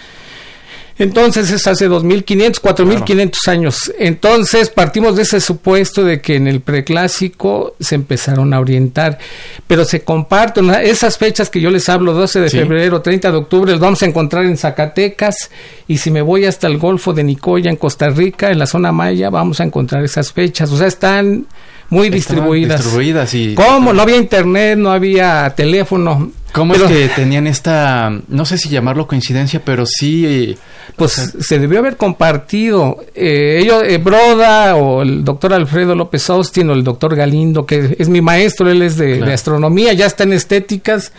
Entonces 0.98 1.50
es 1.50 1.66
hace 1.66 1.86
2500, 1.88 2.60
4500 2.60 3.48
años. 3.48 3.92
Entonces 3.98 4.70
partimos 4.70 5.16
de 5.16 5.22
ese 5.22 5.40
supuesto 5.40 6.04
de 6.04 6.20
que 6.20 6.36
en 6.36 6.48
el 6.48 6.60
preclásico 6.60 7.74
se 7.80 7.94
empezaron 7.94 8.52
a 8.54 8.60
orientar, 8.60 9.18
pero 9.66 9.84
se 9.84 10.02
comparten 10.02 10.70
esas 10.70 11.18
fechas 11.18 11.50
que 11.50 11.60
yo 11.60 11.70
les 11.70 11.88
hablo, 11.88 12.12
12 12.12 12.40
de 12.40 12.50
Sí. 12.50 12.58
febrero, 12.58 13.00
30 13.02 13.30
de 13.30 13.36
octubre, 13.38 13.72
los 13.72 13.80
vamos 13.80 14.02
a 14.02 14.06
encontrar 14.06 14.44
en 14.44 14.56
Zacatecas 14.56 15.50
y 15.88 15.98
si 15.98 16.10
me 16.10 16.22
voy 16.22 16.44
hasta 16.44 16.66
el 16.66 16.78
Golfo 16.78 17.12
de 17.12 17.24
Nicoya 17.24 17.70
en 17.70 17.76
Costa 17.76 18.08
Rica, 18.10 18.50
en 18.50 18.58
la 18.58 18.66
zona 18.66 18.92
maya, 18.92 19.30
vamos 19.30 19.60
a 19.60 19.64
encontrar 19.64 20.04
esas 20.04 20.32
fechas, 20.32 20.70
o 20.70 20.76
sea, 20.76 20.86
están 20.86 21.46
muy 21.92 22.10
distribuidas. 22.10 22.80
distribuidas 22.80 23.34
y 23.34 23.54
¿Cómo? 23.54 23.92
No 23.92 24.02
había 24.02 24.16
internet, 24.16 24.78
no 24.78 24.90
había 24.90 25.52
teléfono. 25.56 26.30
¿Cómo 26.52 26.74
Pero- 26.74 26.86
es 26.86 26.90
que 26.92 27.08
tenían 27.08 27.46
esta, 27.46 28.10
no 28.28 28.44
sé 28.44 28.58
si 28.58 28.68
llamarlo 28.68 29.06
coincidencia, 29.06 29.62
pero 29.64 29.84
sí, 29.86 30.54
pues 30.96 31.12
se 31.40 31.58
debió 31.58 31.78
haber 31.78 31.96
compartido. 31.96 32.98
Eh, 33.14 33.60
ellos, 33.62 33.82
eh, 33.86 33.96
Broda 33.98 34.76
o 34.76 35.00
el 35.02 35.24
doctor 35.24 35.54
Alfredo 35.54 35.94
López 35.94 36.28
Austin 36.28 36.68
o 36.68 36.74
el 36.74 36.84
doctor 36.84 37.16
Galindo, 37.16 37.64
que 37.64 37.96
es 37.98 38.08
mi 38.10 38.20
maestro, 38.20 38.70
él 38.70 38.82
es 38.82 38.96
de, 38.98 39.12
Claro. 39.16 39.26
de 39.26 39.32
astronomía, 39.32 39.92
ya 39.94 40.04
está 40.06 40.24
en 40.24 40.34
estéticas. 40.34 41.12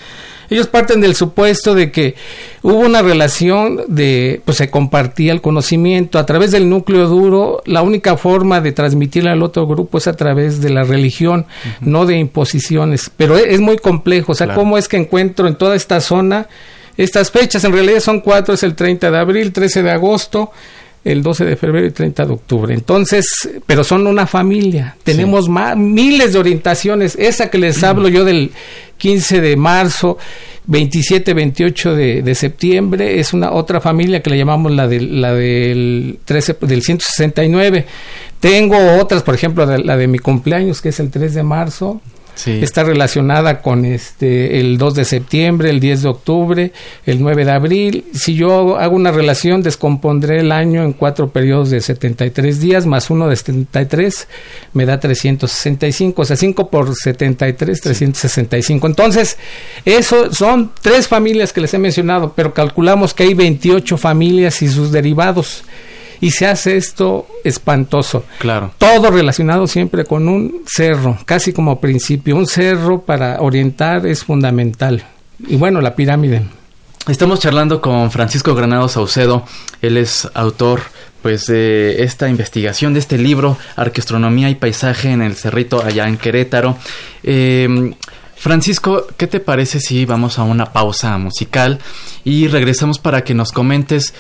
Ellos 0.50 0.68
parten 0.68 1.02
del 1.02 1.16
supuesto 1.16 1.74
de 1.76 1.92
que 1.92 2.16
hubo 2.62 2.80
una 2.80 3.02
relación 3.02 3.82
de, 3.88 4.42
pues 4.46 4.58
se 4.58 4.70
compartía 4.70 5.32
el 5.32 5.42
conocimiento 5.42 6.20
a 6.20 6.26
través 6.26 6.52
del 6.52 6.70
núcleo 6.70 7.08
duro. 7.08 7.62
La 7.66 7.82
única 7.82 8.18
forma 8.18 8.62
de 8.62 8.72
transmitirle 8.72 9.30
al 9.30 9.44
otro 9.44 9.66
grupo 9.68 9.98
es 9.98 10.08
a 10.08 10.14
través 10.14 10.62
de 10.62 10.70
la 10.70 10.84
religión, 10.84 11.46
no 11.82 12.06
de 12.06 12.18
imposiciones. 12.18 13.12
Pero 13.16 13.38
es, 13.38 13.46
es 13.48 13.60
muy 13.60 13.78
complejo. 13.78 14.34
O 14.34 14.36
sea, 14.36 14.48
Claro. 14.48 14.60
¿cómo 14.60 14.78
es 14.78 14.88
que 14.88 14.98
encuentro 14.98 15.48
en 15.48 15.56
toda 15.56 15.76
esta 15.76 16.00
zona 16.02 16.48
estas 16.98 17.32
fechas? 17.32 17.64
En 17.64 17.74
realidad 17.74 18.00
son 18.00 18.20
cuatro: 18.22 18.54
es 18.54 18.64
el 18.64 18.76
30 18.76 19.10
de 19.12 19.18
abril, 19.18 19.54
13 19.54 19.84
de 19.84 19.92
agosto, 19.92 20.52
el 21.04 21.22
12 21.22 21.46
de 21.46 21.56
febrero 21.56 21.86
y 21.88 21.92
30 21.92 22.26
de 22.26 22.34
octubre. 22.34 22.74
Entonces, 22.74 23.26
pero 23.66 23.84
son 23.84 24.08
una 24.08 24.26
familia. 24.28 24.96
Tenemos 25.04 25.50
ma- 25.50 25.76
miles 25.76 26.34
de 26.34 26.40
orientaciones. 26.40 27.16
Esa 27.20 27.50
que 27.50 27.58
les 27.58 27.84
hablo 27.84 28.08
yo 28.08 28.24
del 28.24 28.52
15 28.98 29.42
de 29.42 29.56
marzo, 29.58 30.18
27, 30.68 31.34
28 31.34 31.96
de, 31.96 32.22
de, 32.22 32.36
septiembre 32.36 33.20
es 33.20 33.34
una 33.34 33.52
otra 33.52 33.82
familia 33.82 34.22
que 34.22 34.30
le 34.30 34.38
llamamos 34.38 34.72
la, 34.72 34.88
de, 34.88 35.02
la 35.02 35.34
del, 35.34 36.20
13, 36.24 36.58
del 36.62 36.82
169. 36.82 37.86
Tengo 38.40 38.78
otras, 39.00 39.24
por 39.24 39.36
ejemplo, 39.36 39.66
la 39.66 39.98
de 39.98 40.08
mi 40.08 40.20
cumpleaños, 40.20 40.82
que 40.82 40.90
es 40.90 41.00
el 41.02 41.10
3 41.10 41.34
de 41.34 41.44
marzo. 41.44 42.02
Está 42.46 42.84
relacionada 42.84 43.62
con 43.62 43.86
este 43.86 44.60
el 44.60 44.78
2 44.78 44.96
de 44.96 45.06
septiembre, 45.06 45.70
el 45.70 45.80
10 45.80 46.02
de 46.02 46.10
octubre, 46.10 46.74
el 47.06 47.22
9 47.22 47.46
de 47.46 47.52
abril. 47.52 48.06
Si 48.14 48.36
yo 48.36 48.78
hago 48.78 48.96
una 48.96 49.12
relación, 49.12 49.62
descompondré 49.62 50.40
el 50.40 50.52
año 50.52 50.84
en 50.84 50.94
cuatro 50.94 51.30
periodos 51.30 51.70
de 51.70 51.80
73 51.80 52.60
días, 52.60 52.86
más 52.86 53.10
uno 53.10 53.30
de 53.30 53.36
73, 53.36 54.28
me 54.74 54.86
da 54.86 55.00
365. 55.00 56.22
O 56.22 56.26
sea, 56.26 56.36
5 56.36 56.70
por 56.70 56.94
73, 56.96 57.82
365. 57.82 58.88
Entonces, 58.88 59.38
eso 59.86 60.34
son 60.34 60.72
tres 60.82 61.08
familias 61.08 61.54
que 61.54 61.62
les 61.62 61.74
he 61.74 61.78
mencionado, 61.78 62.34
pero 62.36 62.54
calculamos 62.54 63.14
que 63.14 63.24
hay 63.24 63.34
28 63.34 63.98
familias 63.98 64.62
y 64.62 64.68
sus 64.68 64.92
derivados 64.92 65.64
y 66.24 66.32
se 66.32 66.48
hace 66.48 66.78
esto 66.78 67.28
espantoso. 67.44 68.24
Claro. 68.40 68.72
Todo 68.78 69.12
relacionado 69.12 69.68
siempre 69.68 70.06
con 70.06 70.30
un 70.30 70.64
cerro, 70.66 71.18
casi 71.26 71.52
como 71.52 71.82
principio. 71.82 72.38
Un 72.38 72.48
cerro 72.48 73.02
para 73.02 73.42
orientar 73.42 74.08
es 74.08 74.24
fundamental. 74.24 75.04
Y 75.46 75.58
bueno, 75.58 75.82
la 75.82 75.98
pirámide. 75.98 76.44
Estamos 77.10 77.42
charlando 77.42 77.82
con 77.82 78.10
Francisco 78.10 78.56
Granado 78.56 78.88
Saucedo. 78.88 79.44
Él 79.82 79.98
es 79.98 80.26
autor 80.34 80.84
pues 81.22 81.48
de 81.48 82.04
esta 82.04 82.30
investigación 82.30 82.94
de 82.94 83.02
este 83.02 83.18
libro 83.18 83.58
Arqueastronomía 83.76 84.50
y 84.50 84.56
Paisaje 84.56 85.12
en 85.12 85.22
el 85.22 85.36
Cerrito 85.36 85.84
allá 85.84 86.08
en 86.08 86.16
Querétaro. 86.16 86.78
Eh, 87.24 87.94
Francisco, 88.44 89.08
¿qué 89.16 89.28
te 89.28 89.40
parece 89.40 89.80
si 89.80 90.04
vamos 90.04 90.38
a 90.38 90.44
una 90.44 90.74
pausa 90.74 91.18
musical 91.18 91.80
y 92.26 92.48
regresamos 92.48 93.00
para 93.00 93.24
que 93.24 93.34
nos 93.34 93.54
comentes 93.54 94.14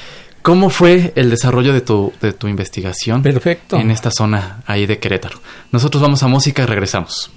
¿Cómo 0.43 0.69
fue 0.69 1.13
el 1.15 1.29
desarrollo 1.29 1.71
de 1.71 1.79
tu, 1.79 2.12
de 2.19 2.33
tu 2.33 2.50
investigación? 2.50 3.23
Perfecto. 3.23 3.77
En 3.77 3.89
esta 3.89 4.12
zona 4.12 4.62
ahí 4.65 4.85
de 4.85 5.00
Querétaro. 5.00 5.39
Nosotros 5.71 6.03
vamos 6.03 6.21
a 6.21 6.27
música 6.27 6.63
y 6.63 6.65
regresamos. 6.65 7.31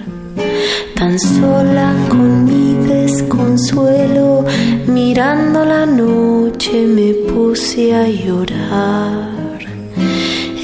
Tan 0.94 1.18
sola 1.18 1.92
con 2.08 2.44
mi 2.44 2.74
desconsuelo, 2.86 4.44
mirando 4.86 5.64
la 5.64 5.86
noche 5.86 6.86
me 6.86 7.12
puse 7.30 7.94
a 7.94 8.08
llorar. 8.08 9.38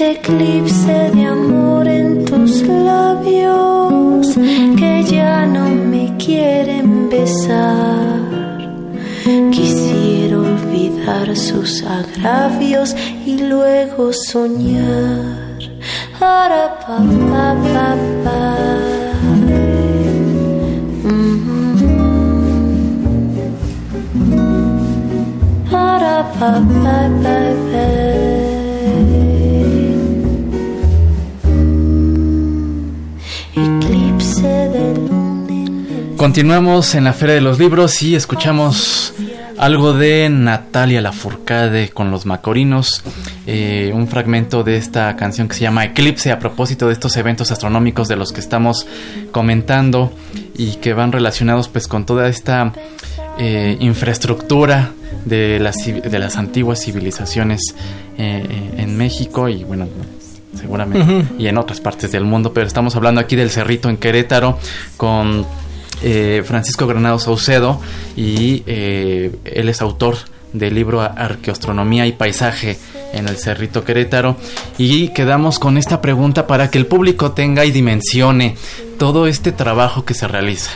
Eclipse 0.00 1.10
de 1.14 1.24
amor 1.24 1.86
en 1.86 2.24
tus 2.24 2.62
labios 2.62 3.73
quieren 6.24 7.08
besar. 7.10 8.24
Quisiera 9.50 10.38
olvidar 10.38 11.36
sus 11.36 11.82
agravios 11.82 12.94
y 13.26 13.38
luego 13.38 14.12
soñar. 14.12 15.58
Para 16.18 16.78
pa 16.80 16.98
pa 17.30 17.54
pa 17.72 17.96
pa. 18.24 18.40
Pa 26.40 28.03
Continuamos 36.24 36.94
en 36.94 37.04
la 37.04 37.12
Feria 37.12 37.34
de 37.34 37.42
los 37.42 37.58
Libros 37.58 38.02
y 38.02 38.14
escuchamos 38.14 39.12
algo 39.58 39.92
de 39.92 40.30
Natalia 40.30 41.02
Lafourcade 41.02 41.90
con 41.90 42.10
los 42.10 42.24
Macorinos, 42.24 43.04
eh, 43.46 43.92
un 43.94 44.08
fragmento 44.08 44.64
de 44.64 44.78
esta 44.78 45.16
canción 45.16 45.48
que 45.48 45.54
se 45.54 45.60
llama 45.60 45.84
Eclipse 45.84 46.32
a 46.32 46.38
propósito 46.38 46.86
de 46.86 46.94
estos 46.94 47.18
eventos 47.18 47.52
astronómicos 47.52 48.08
de 48.08 48.16
los 48.16 48.32
que 48.32 48.40
estamos 48.40 48.86
comentando 49.32 50.14
y 50.56 50.76
que 50.76 50.94
van 50.94 51.12
relacionados 51.12 51.68
pues 51.68 51.88
con 51.88 52.06
toda 52.06 52.26
esta 52.26 52.72
eh, 53.38 53.76
infraestructura 53.80 54.92
de 55.26 55.58
las, 55.60 55.76
de 55.84 56.18
las 56.18 56.38
antiguas 56.38 56.82
civilizaciones 56.82 57.74
eh, 58.16 58.72
en 58.78 58.96
México 58.96 59.50
y 59.50 59.62
bueno 59.64 59.88
seguramente 60.58 61.26
y 61.38 61.48
en 61.48 61.58
otras 61.58 61.82
partes 61.82 62.12
del 62.12 62.24
mundo 62.24 62.54
pero 62.54 62.66
estamos 62.66 62.96
hablando 62.96 63.20
aquí 63.20 63.36
del 63.36 63.50
Cerrito 63.50 63.90
en 63.90 63.98
Querétaro 63.98 64.58
con 64.96 65.44
eh, 66.06 66.42
Francisco 66.44 66.86
Granado 66.86 67.18
Saucedo 67.18 67.80
y 68.14 68.62
eh, 68.66 69.34
él 69.44 69.70
es 69.70 69.80
autor 69.80 70.16
del 70.52 70.74
libro 70.74 71.00
Arqueoastronomía 71.00 72.06
y 72.06 72.12
Paisaje 72.12 72.76
en 73.14 73.26
el 73.26 73.38
Cerrito 73.38 73.84
Querétaro 73.84 74.36
y 74.76 75.08
quedamos 75.08 75.58
con 75.58 75.78
esta 75.78 76.02
pregunta 76.02 76.46
para 76.46 76.70
que 76.70 76.76
el 76.76 76.86
público 76.86 77.32
tenga 77.32 77.64
y 77.64 77.70
dimensione 77.70 78.56
todo 78.98 79.26
este 79.26 79.50
trabajo 79.50 80.04
que 80.04 80.12
se 80.12 80.28
realiza. 80.28 80.72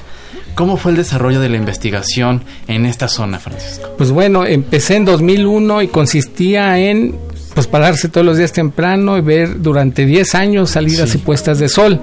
¿Cómo 0.55 0.79
fue 0.79 0.93
el 0.93 0.97
desarrollo 0.97 1.41
de 1.41 1.51
la 1.51 1.59
investigación 1.59 2.43
en 2.67 2.87
esta 2.87 3.07
zona, 3.07 3.39
Francisco? 3.39 3.91
Pues 3.99 4.11
bueno, 4.11 4.47
empecé 4.47 4.97
en 4.97 5.05
2001 5.05 5.83
y 5.83 5.89
consistía 5.89 6.79
en 6.79 7.17
pues 7.55 7.67
pararse 7.67 8.09
todos 8.09 8.27
los 8.27 8.39
días 8.39 8.53
temprano 8.53 9.19
y 9.19 9.21
ver 9.21 9.61
durante 9.61 10.07
10 10.07 10.35
años 10.35 10.71
salidas 10.71 11.15
y 11.15 11.19
puestas 11.19 11.59
de 11.59 11.69
sol. 11.69 12.01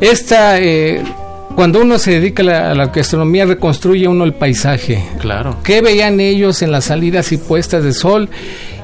Esta 0.00 0.58
eh, 0.58 1.02
cuando 1.60 1.82
uno 1.82 1.98
se 1.98 2.12
dedica 2.12 2.42
a 2.70 2.74
la, 2.74 2.86
gastronomía 2.86 3.44
reconstruye 3.44 4.08
uno 4.08 4.24
el 4.24 4.32
paisaje. 4.32 5.04
Claro. 5.18 5.58
¿Qué 5.62 5.82
veían 5.82 6.18
ellos 6.18 6.62
en 6.62 6.72
las 6.72 6.86
salidas 6.86 7.32
y 7.32 7.36
puestas 7.36 7.84
de 7.84 7.92
sol? 7.92 8.30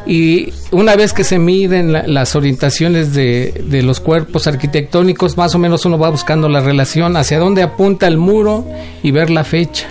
Y 0.07 0.53
una 0.73 0.95
vez 0.95 1.15
que 1.15 1.25
se 1.25 1.39
miden 1.39 1.95
las 2.13 2.37
orientaciones 2.37 3.15
de, 3.15 3.65
de, 3.65 3.83
los 3.83 3.99
cuerpos 3.99 4.47
arquitectónicos, 4.47 5.39
más 5.39 5.55
o 5.55 5.59
menos 5.59 5.87
uno 5.87 5.99
va 5.99 6.11
buscando 6.11 6.51
la 6.51 6.61
relación 6.61 7.17
hacia 7.17 7.39
dónde 7.39 7.63
apunta 7.63 8.09
el 8.09 8.19
muro 8.19 8.67
y 9.03 9.11
ver 9.11 9.31
la 9.31 9.45
fecha. 9.45 9.89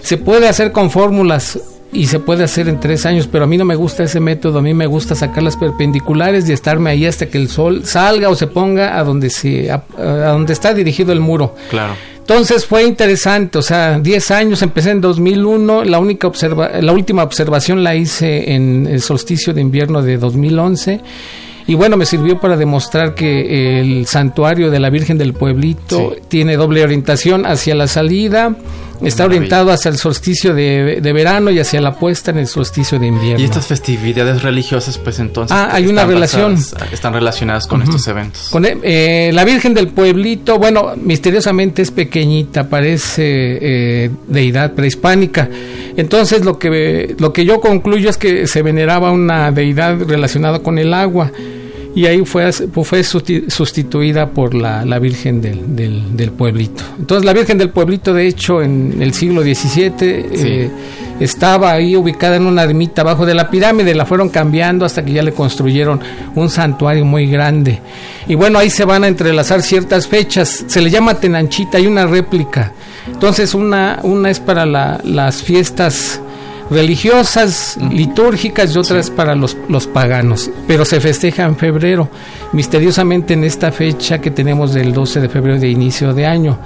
Se 0.00 0.16
puede 0.16 0.48
hacer 0.48 0.72
con 0.72 0.90
fórmulas 0.90 1.60
y 1.92 2.06
se 2.06 2.18
puede 2.18 2.42
hacer 2.42 2.68
en 2.68 2.80
tres 2.80 3.06
años, 3.06 3.28
pero 3.30 3.44
a 3.44 3.46
mí 3.46 3.56
no 3.56 3.64
me 3.64 3.76
gusta 3.76 4.02
ese 4.02 4.18
método, 4.18 4.58
a 4.58 4.62
mí 4.62 4.74
me 4.74 4.86
gusta 4.86 5.14
sacar 5.14 5.44
las 5.44 5.56
perpendiculares 5.56 6.48
y 6.48 6.52
estarme 6.52 6.90
ahí 6.90 7.06
hasta 7.06 7.26
que 7.26 7.38
el 7.38 7.48
sol 7.48 7.84
salga 7.84 8.28
o 8.28 8.34
se 8.34 8.48
ponga 8.48 8.98
a 8.98 9.04
donde, 9.04 9.30
se, 9.30 9.70
a 9.70 9.84
donde 9.96 10.52
está 10.52 10.74
dirigido 10.74 11.12
el 11.12 11.20
muro. 11.20 11.54
Claro. 11.70 11.94
Entonces 12.26 12.64
fue 12.64 12.84
interesante, 12.84 13.58
o 13.58 13.62
sea, 13.62 13.98
10 13.98 14.30
años, 14.30 14.62
empecé 14.62 14.92
en 14.92 15.02
2001, 15.02 15.84
la, 15.84 15.98
única 15.98 16.26
observa 16.26 16.70
la 16.80 16.92
última 16.92 17.22
observación 17.22 17.84
la 17.84 17.96
hice 17.96 18.54
en 18.54 18.86
el 18.90 19.02
solsticio 19.02 19.52
de 19.52 19.60
invierno 19.60 20.00
de 20.00 20.16
2011 20.16 21.02
Y 21.66 21.74
bueno, 21.74 21.98
me 21.98 22.06
sirvió 22.06 22.40
para 22.40 22.56
demostrar 22.56 23.14
que 23.14 23.78
el 23.78 24.06
santuario 24.06 24.70
de 24.70 24.80
la 24.80 24.88
Virgen 24.88 25.18
del 25.18 25.34
Pueblito 25.34 26.16
tiene 26.28 26.56
doble 26.56 26.82
orientación 26.82 27.44
hacia 27.44 27.74
la 27.74 27.88
salida 27.88 28.56
Está 29.02 29.24
orientado 29.24 29.70
hacia 29.70 29.88
el 29.88 29.98
solsticio 29.98 30.54
de, 30.54 31.00
verano 31.14 31.50
y 31.50 31.58
hacia 31.58 31.80
la 31.80 31.94
puesta 31.94 32.30
en 32.30 32.38
el 32.38 32.46
solsticio 32.46 32.98
de 32.98 33.06
invierno. 33.06 33.40
Y 33.40 33.44
estas 33.44 33.66
festividades 33.66 34.42
religiosas, 34.42 34.98
pues 34.98 35.18
entonces... 35.18 35.56
Ah, 35.56 35.68
hay 35.72 35.86
una 35.86 36.04
relación. 36.04 36.56
están 36.92 37.12
relacionadas 37.12 37.66
con 37.66 37.82
estos 37.82 38.06
eventos. 38.08 38.48
Con, 38.50 38.64
eh, 38.66 39.30
la 39.32 39.44
Virgen 39.44 39.74
del 39.74 39.88
Pueblito, 39.88 40.58
bueno, 40.58 40.92
misteriosamente 40.96 41.82
es 41.82 41.90
pequeñita, 41.90 42.68
parece 42.68 43.24
eh, 43.24 44.10
deidad 44.26 44.72
prehispánica. 44.72 45.48
Entonces 45.96 46.44
lo 46.44 46.58
que, 46.58 47.14
lo 47.18 47.32
que 47.32 47.44
yo 47.44 47.60
concluyo 47.60 48.10
es 48.10 48.16
que 48.16 48.46
se 48.46 48.62
veneraba 48.62 49.12
una 49.12 49.52
deidad 49.52 49.98
relacionada 50.00 50.60
con 50.60 50.78
el 50.78 50.92
agua 50.94 51.30
y 51.94 52.06
ahí 52.06 52.24
fue, 52.24 52.52
fue 52.52 53.04
sustituida 53.04 54.30
por 54.30 54.54
la, 54.54 54.84
la 54.84 54.98
Virgen 54.98 55.40
del, 55.40 55.76
del, 56.16 56.32
Pueblito. 56.32 56.82
Entonces 56.98 57.24
la 57.24 57.32
Virgen 57.32 57.56
del 57.56 57.70
Pueblito, 57.70 58.12
de 58.12 58.26
hecho, 58.26 58.62
en 58.62 59.00
el 59.00 59.14
siglo 59.14 59.42
XVII 59.42 59.92
eh, 60.00 60.70
estaba 61.20 61.70
ahí 61.70 61.94
ubicada 61.94 62.36
en 62.36 62.46
una 62.46 62.64
ermita 62.64 63.02
abajo 63.02 63.24
de 63.24 63.34
la 63.34 63.48
pirámide, 63.48 63.94
la 63.94 64.06
fueron 64.06 64.28
cambiando 64.28 64.84
hasta 64.84 65.04
que 65.04 65.12
ya 65.12 65.22
le 65.22 65.32
construyeron 65.32 66.00
un 66.34 66.50
santuario 66.50 67.04
muy 67.04 67.26
grande. 67.26 67.80
Y 68.26 68.34
bueno, 68.34 68.58
ahí 68.58 68.70
se 68.70 68.84
van 68.84 69.04
a 69.04 69.08
entrelazar 69.08 69.62
ciertas 69.62 70.08
fechas, 70.08 70.64
se 70.66 70.80
le 70.80 70.90
llama 70.90 71.14
Tenanchita, 71.14 71.78
hay 71.78 71.86
una 71.86 72.06
réplica. 72.06 72.72
Entonces 73.06 73.54
una, 73.54 74.00
una 74.02 74.30
es 74.30 74.40
para 74.40 74.66
las 74.66 75.42
fiestas 75.42 76.20
religiosas, 76.70 77.76
litúrgicas 77.90 78.74
y 78.74 78.78
otras 78.78 79.10
para 79.10 79.34
los, 79.34 79.56
los 79.68 79.86
paganos, 79.86 80.50
pero 80.66 80.84
se 80.84 81.00
festeja 81.00 81.44
en 81.44 81.56
febrero, 81.56 82.08
misteriosamente 82.52 83.34
en 83.34 83.44
esta 83.44 83.70
fecha 83.70 84.20
que 84.20 84.30
tenemos 84.30 84.72
del 84.72 84.92
12 84.92 85.20
de 85.20 85.28
febrero 85.28 85.58
de 85.58 85.68
inicio 85.68 86.14
de 86.14 86.26
año. 86.26 86.58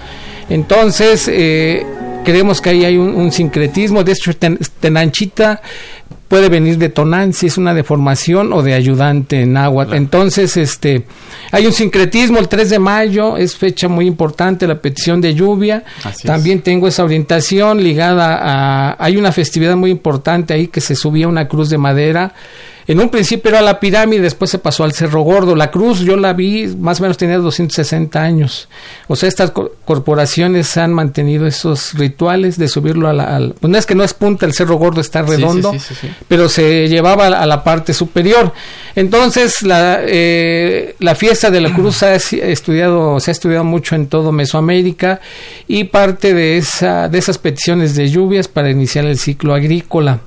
Entonces, 0.48 1.28
eh, 1.28 1.84
creemos 2.24 2.60
que 2.60 2.70
ahí 2.70 2.84
hay 2.84 2.96
un, 2.96 3.32
sincretismo, 3.32 4.04
de 4.04 4.12
hecho 4.12 4.32
Tenanchita 4.36 5.60
puede 6.28 6.50
venir 6.50 6.76
de 6.76 6.90
tonan 6.90 7.32
si 7.32 7.46
es 7.46 7.56
una 7.56 7.72
deformación 7.74 8.52
o 8.52 8.62
de 8.62 8.74
ayudante 8.74 9.40
en 9.40 9.56
agua. 9.56 9.88
Entonces, 9.92 10.56
este, 10.58 11.04
hay 11.50 11.66
un 11.66 11.72
sincretismo, 11.72 12.38
el 12.38 12.48
3 12.48 12.70
de 12.70 12.78
mayo 12.78 13.36
es 13.38 13.56
fecha 13.56 13.88
muy 13.88 14.06
importante, 14.06 14.66
la 14.66 14.80
petición 14.80 15.22
de 15.22 15.34
lluvia. 15.34 15.84
También 16.24 16.60
tengo 16.60 16.86
esa 16.86 17.02
orientación 17.02 17.82
ligada 17.82 18.38
a, 18.40 18.96
hay 19.02 19.16
una 19.16 19.32
festividad 19.32 19.74
muy 19.74 19.90
importante 19.90 20.52
ahí 20.52 20.68
que 20.68 20.82
se 20.82 20.94
subía 20.94 21.26
una 21.26 21.48
cruz 21.48 21.70
de 21.70 21.78
madera 21.78 22.34
en 22.88 23.00
un 23.00 23.10
principio 23.10 23.50
era 23.50 23.60
la 23.60 23.80
pirámide, 23.80 24.22
después 24.22 24.50
se 24.50 24.58
pasó 24.58 24.82
al 24.82 24.94
Cerro 24.94 25.20
Gordo. 25.20 25.54
La 25.54 25.70
cruz 25.70 26.00
yo 26.00 26.16
la 26.16 26.32
vi, 26.32 26.68
más 26.68 27.00
o 27.00 27.02
menos 27.02 27.18
tenía 27.18 27.36
260 27.36 28.18
años. 28.18 28.70
O 29.08 29.14
sea, 29.14 29.28
estas 29.28 29.52
corporaciones 29.84 30.74
han 30.78 30.94
mantenido 30.94 31.46
esos 31.46 31.92
rituales 31.92 32.56
de 32.56 32.66
subirlo 32.66 33.06
a 33.06 33.12
la... 33.12 33.52
pues 33.60 33.70
no 33.70 33.76
es 33.76 33.84
que 33.84 33.94
no 33.94 34.04
es 34.04 34.14
punta, 34.14 34.46
el 34.46 34.54
Cerro 34.54 34.76
Gordo 34.76 35.02
está 35.02 35.20
redondo, 35.20 35.74
pero 36.28 36.48
se 36.48 36.88
llevaba 36.88 37.26
a 37.26 37.44
la 37.44 37.62
parte 37.62 37.92
superior. 37.92 38.54
Entonces, 38.96 39.60
la, 39.60 39.98
eh, 40.00 40.96
la 40.98 41.14
fiesta 41.14 41.50
de 41.50 41.60
la 41.60 41.74
cruz 41.74 42.02
ha 42.02 42.14
estudiado, 42.14 43.20
se 43.20 43.30
ha 43.30 43.32
estudiado 43.32 43.64
mucho 43.64 43.96
en 43.96 44.06
todo 44.06 44.32
Mesoamérica 44.32 45.20
y 45.66 45.84
parte 45.84 46.32
de, 46.32 46.56
esa, 46.56 47.10
de 47.10 47.18
esas 47.18 47.36
peticiones 47.36 47.94
de 47.96 48.08
lluvias 48.08 48.48
para 48.48 48.70
iniciar 48.70 49.04
el 49.04 49.18
ciclo 49.18 49.52
agrícola. 49.52 50.20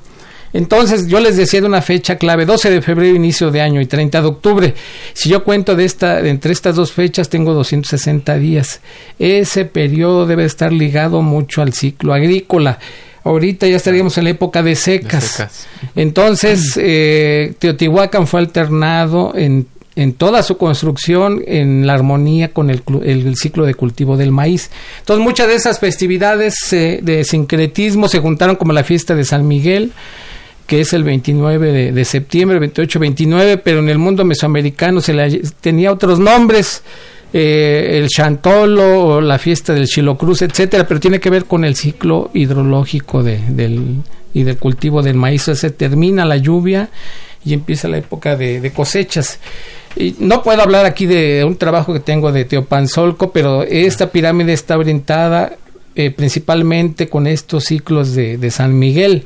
Entonces, 0.54 1.08
yo 1.08 1.20
les 1.20 1.38
decía 1.38 1.62
de 1.62 1.68
una 1.68 1.82
fecha 1.82 2.18
clave, 2.18 2.46
12 2.46 2.70
de 2.70 2.82
febrero, 2.82 3.16
inicio 3.16 3.52
de 3.52 3.62
año, 3.62 3.82
y 3.82 3.86
30 3.86 4.22
de 4.22 4.28
octubre. 4.28 4.74
Si 5.14 5.30
yo 5.30 5.44
cuento 5.44 5.76
de 5.76 5.86
esta, 5.86 6.20
entre 6.20 6.52
estas 6.52 6.76
dos 6.76 6.92
fechas, 6.92 7.30
tengo 7.30 7.54
260 7.54 8.36
días. 8.38 8.82
Ese 9.20 9.66
periodo 9.66 10.26
debe 10.26 10.46
estar 10.46 10.72
ligado 10.74 11.22
mucho 11.22 11.62
al 11.62 11.74
ciclo 11.74 12.14
agrícola. 12.14 12.80
Ahorita 13.24 13.68
ya 13.68 13.78
estaríamos 13.78 14.18
en 14.18 14.24
la 14.26 14.30
época 14.32 14.64
de 14.64 14.76
secas. 14.76 15.68
Entonces, 15.96 16.74
eh, 16.78 17.54
Teotihuacán 17.60 18.26
fue 18.26 18.40
alternado 18.40 19.34
en, 19.36 19.68
en, 19.96 20.14
toda 20.14 20.42
su 20.42 20.58
construcción 20.58 21.44
en 21.46 21.86
la 21.86 21.94
armonía 21.94 22.52
con 22.52 22.72
el, 22.72 22.82
el, 23.04 23.36
ciclo 23.36 23.66
de 23.66 23.76
cultivo 23.76 24.18
del 24.18 24.32
maíz. 24.32 24.72
Entonces, 25.00 25.24
muchas 25.24 25.48
de 25.48 25.56
esas 25.56 25.80
festividades 25.80 26.56
eh, 26.74 27.00
de 27.04 27.24
sincretismo 27.24 28.08
se 28.08 28.20
juntaron 28.20 28.56
como 28.56 28.74
la 28.74 28.84
fiesta 28.84 29.14
de 29.14 29.24
San 29.24 29.48
Miguel, 29.48 29.92
que 30.72 30.80
es 30.80 30.94
el 30.94 31.04
29 31.04 31.92
de, 31.92 32.06
septiembre, 32.06 32.58
28-29, 32.62 33.60
pero 33.62 33.80
en 33.80 33.90
el 33.90 33.98
mundo 33.98 34.24
mesoamericano 34.24 35.02
se 35.02 35.14
le 35.14 35.42
tenía 35.60 35.92
otros 35.92 36.18
nombres, 36.18 36.82
eh, 37.34 38.00
el 38.02 38.08
Chantolo 38.08 39.04
o 39.04 39.20
la 39.20 39.38
fiesta 39.38 39.74
del 39.74 39.86
Chilocruz, 39.86 40.44
etcétera, 40.44 40.88
pero 40.88 41.02
tiene 41.02 41.20
que 41.20 41.30
ver 41.30 41.44
con 41.44 41.66
el 41.66 41.76
ciclo 41.76 42.32
hidrológico 42.34 43.22
de, 43.22 43.40
del, 43.50 43.98
y 44.34 44.44
del 44.44 44.56
cultivo 44.56 45.02
del 45.02 45.16
maíz. 45.16 45.42
se 45.42 45.72
termina 45.72 46.24
la 46.24 46.38
lluvia 46.38 46.90
y 47.44 47.54
empieza 47.54 47.90
la 47.90 47.98
época 47.98 48.38
de, 48.38 48.72
cosechas. 48.74 49.40
Y 49.98 50.16
no 50.20 50.42
puedo 50.42 50.62
hablar 50.62 50.86
aquí 50.86 51.06
de 51.06 51.44
un 51.44 51.58
trabajo 51.58 51.92
que 51.92 52.00
tengo 52.00 52.32
de 52.32 52.46
Teopanzolco, 52.46 53.34
pero 53.34 53.64
esta 53.64 54.10
pirámide 54.10 54.54
está 54.54 54.78
orientada 54.78 55.58
eh, 55.96 56.12
principalmente 56.12 57.10
con 57.10 57.28
estos 57.28 57.66
ciclos 57.66 58.16
de, 58.16 58.38
de 58.38 58.52
San 58.52 58.80
Miguel. 58.80 59.26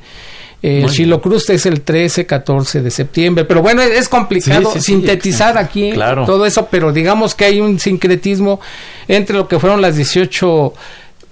El 0.65 0.89
Chilo 0.89 1.21
Cruz 1.21 1.47
es 1.51 1.67
el 1.67 1.81
13, 1.81 2.25
14 2.25 2.81
de 2.81 2.89
septiembre. 2.89 3.45
Pero 3.45 3.61
bueno, 3.61 3.83
es 3.83 4.09
complicado 4.09 4.73
sintetizar 4.79 5.57
aquí 5.59 5.93
todo 6.25 6.45
eso, 6.45 6.67
pero 6.71 6.91
digamos 6.91 7.35
que 7.35 7.45
hay 7.45 7.61
un 7.61 7.79
sincretismo 7.79 8.59
entre 9.07 9.35
lo 9.35 9.47
que 9.47 9.59
fueron 9.59 9.79
las 9.81 9.95
18 9.95 10.73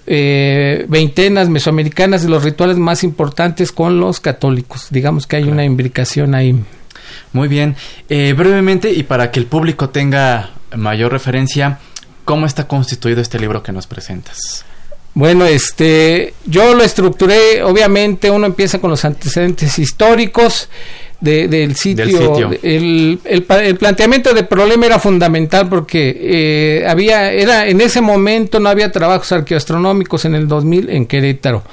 eh, 0.06 0.86
veintenas 0.88 1.50
mesoamericanas 1.50 2.24
y 2.24 2.28
los 2.28 2.44
rituales 2.44 2.78
más 2.78 3.04
importantes 3.04 3.72
con 3.72 4.00
los 4.00 4.20
católicos. 4.20 4.88
Digamos 4.92 5.26
que 5.26 5.38
hay 5.38 5.44
una 5.46 5.66
imbricación 5.66 6.36
ahí. 6.36 6.64
Muy 7.32 7.48
bien. 7.48 7.76
Eh, 8.10 8.34
brevemente, 8.34 8.92
y 8.92 9.02
para 9.02 9.32
que 9.32 9.40
el 9.40 9.48
público 9.48 9.90
tenga 9.90 10.52
mayor 10.76 11.12
referencia, 11.12 11.80
¿cómo 12.24 12.46
está 12.46 12.68
constituido 12.68 13.20
este 13.20 13.40
libro 13.40 13.64
que 13.64 13.72
nos 13.72 13.88
presentas? 13.88 14.66
Bueno, 15.16 15.46
este, 15.46 16.34
yo 16.46 16.74
lo 16.74 16.84
estructuré, 16.84 17.62
obviamente 17.62 18.32
uno 18.32 18.48
empieza 18.48 18.80
con 18.80 18.90
los 18.90 19.06
antecedentes 19.06 19.78
históricos 19.78 20.70
del 21.24 21.76
sitio. 21.76 22.52
El, 22.62 23.20
el, 23.24 23.78
planteamiento 23.78 24.34
del 24.34 24.46
problema 24.46 24.88
era 24.88 25.00
fundamental 25.00 25.70
porque 25.70 26.18
eh, 26.20 26.86
había, 26.88 27.32
era, 27.32 27.68
en 27.68 27.80
ese 27.80 28.02
momento 28.02 28.60
no 28.60 28.70
había 28.70 28.92
trabajos 28.92 29.32
arqueoastronómicos 29.32 30.26
en 30.26 30.36
el 30.36 30.48
2000 30.48 30.90
en 30.90 31.06
Querétaro. 31.06 31.64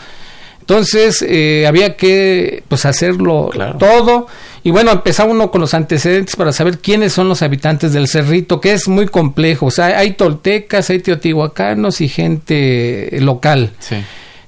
Entonces 0.60 1.24
eh, 1.26 1.66
había 1.66 1.96
que 1.96 2.62
pues 2.68 2.86
hacerlo 2.86 3.50
todo 3.78 4.28
y 4.62 4.70
bueno, 4.70 4.90
empezaba 4.90 5.30
uno 5.30 5.50
con 5.50 5.60
los 5.60 5.72
antecedentes 5.74 6.36
para 6.36 6.52
saber 6.52 6.78
quiénes 6.78 7.12
son 7.12 7.28
los 7.28 7.42
habitantes 7.42 7.92
del 7.92 8.08
cerrito, 8.08 8.60
que 8.60 8.72
es 8.72 8.88
muy 8.88 9.06
complejo. 9.06 9.66
O 9.66 9.70
sea, 9.70 9.98
hay 9.98 10.12
toltecas, 10.12 10.90
hay 10.90 11.00
teotihuacanos 11.00 12.00
y 12.00 12.08
gente 12.08 13.08
local. 13.20 13.72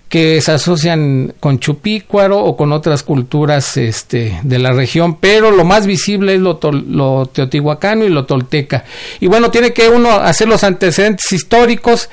que 0.08 0.42
se 0.42 0.52
asocian 0.52 1.32
con 1.40 1.58
Chupícuaro 1.58 2.38
o 2.38 2.54
con 2.54 2.70
otras 2.72 3.02
culturas 3.02 3.78
este, 3.78 4.38
de 4.42 4.58
la 4.58 4.72
región, 4.72 5.16
pero 5.16 5.50
lo 5.50 5.64
más 5.64 5.86
visible 5.86 6.34
es 6.34 6.40
lo, 6.40 6.60
lo, 6.60 7.24
teotihuacano 7.32 8.04
y 8.04 8.10
lo 8.10 8.26
tolteca. 8.26 8.84
Y 9.20 9.28
bueno, 9.28 9.50
tiene 9.50 9.72
que 9.72 9.88
uno 9.88 10.10
hacer 10.10 10.48
los 10.48 10.64
antecedentes 10.64 11.32
históricos 11.32 12.10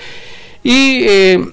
y 0.64 1.04
eh, 1.10 1.46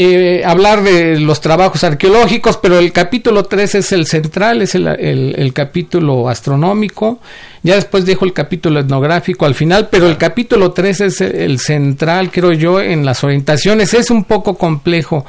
eh, 0.00 0.44
hablar 0.44 0.84
de 0.84 1.18
los 1.18 1.40
trabajos 1.40 1.82
arqueológicos, 1.82 2.56
pero 2.56 2.78
el 2.78 2.92
capítulo 2.92 3.42
3 3.42 3.74
es 3.74 3.90
el 3.90 4.06
central, 4.06 4.62
es 4.62 4.76
el, 4.76 5.50
capítulo 5.52 6.28
astronómico. 6.28 7.18
Ya 7.64 7.74
después 7.74 8.06
dejo 8.06 8.24
el 8.24 8.32
capítulo 8.32 8.78
etnográfico 8.78 9.44
al 9.44 9.56
final, 9.56 9.88
pero 9.90 10.06
el 10.06 10.16
capítulo 10.16 10.70
3 10.70 11.00
es 11.00 11.20
el 11.20 11.58
central, 11.58 12.30
creo 12.30 12.52
yo, 12.52 12.80
en 12.80 13.04
las 13.04 13.24
orientaciones. 13.24 13.92
Es 13.92 14.12
un 14.12 14.22
poco 14.22 14.56
complejo 14.56 15.26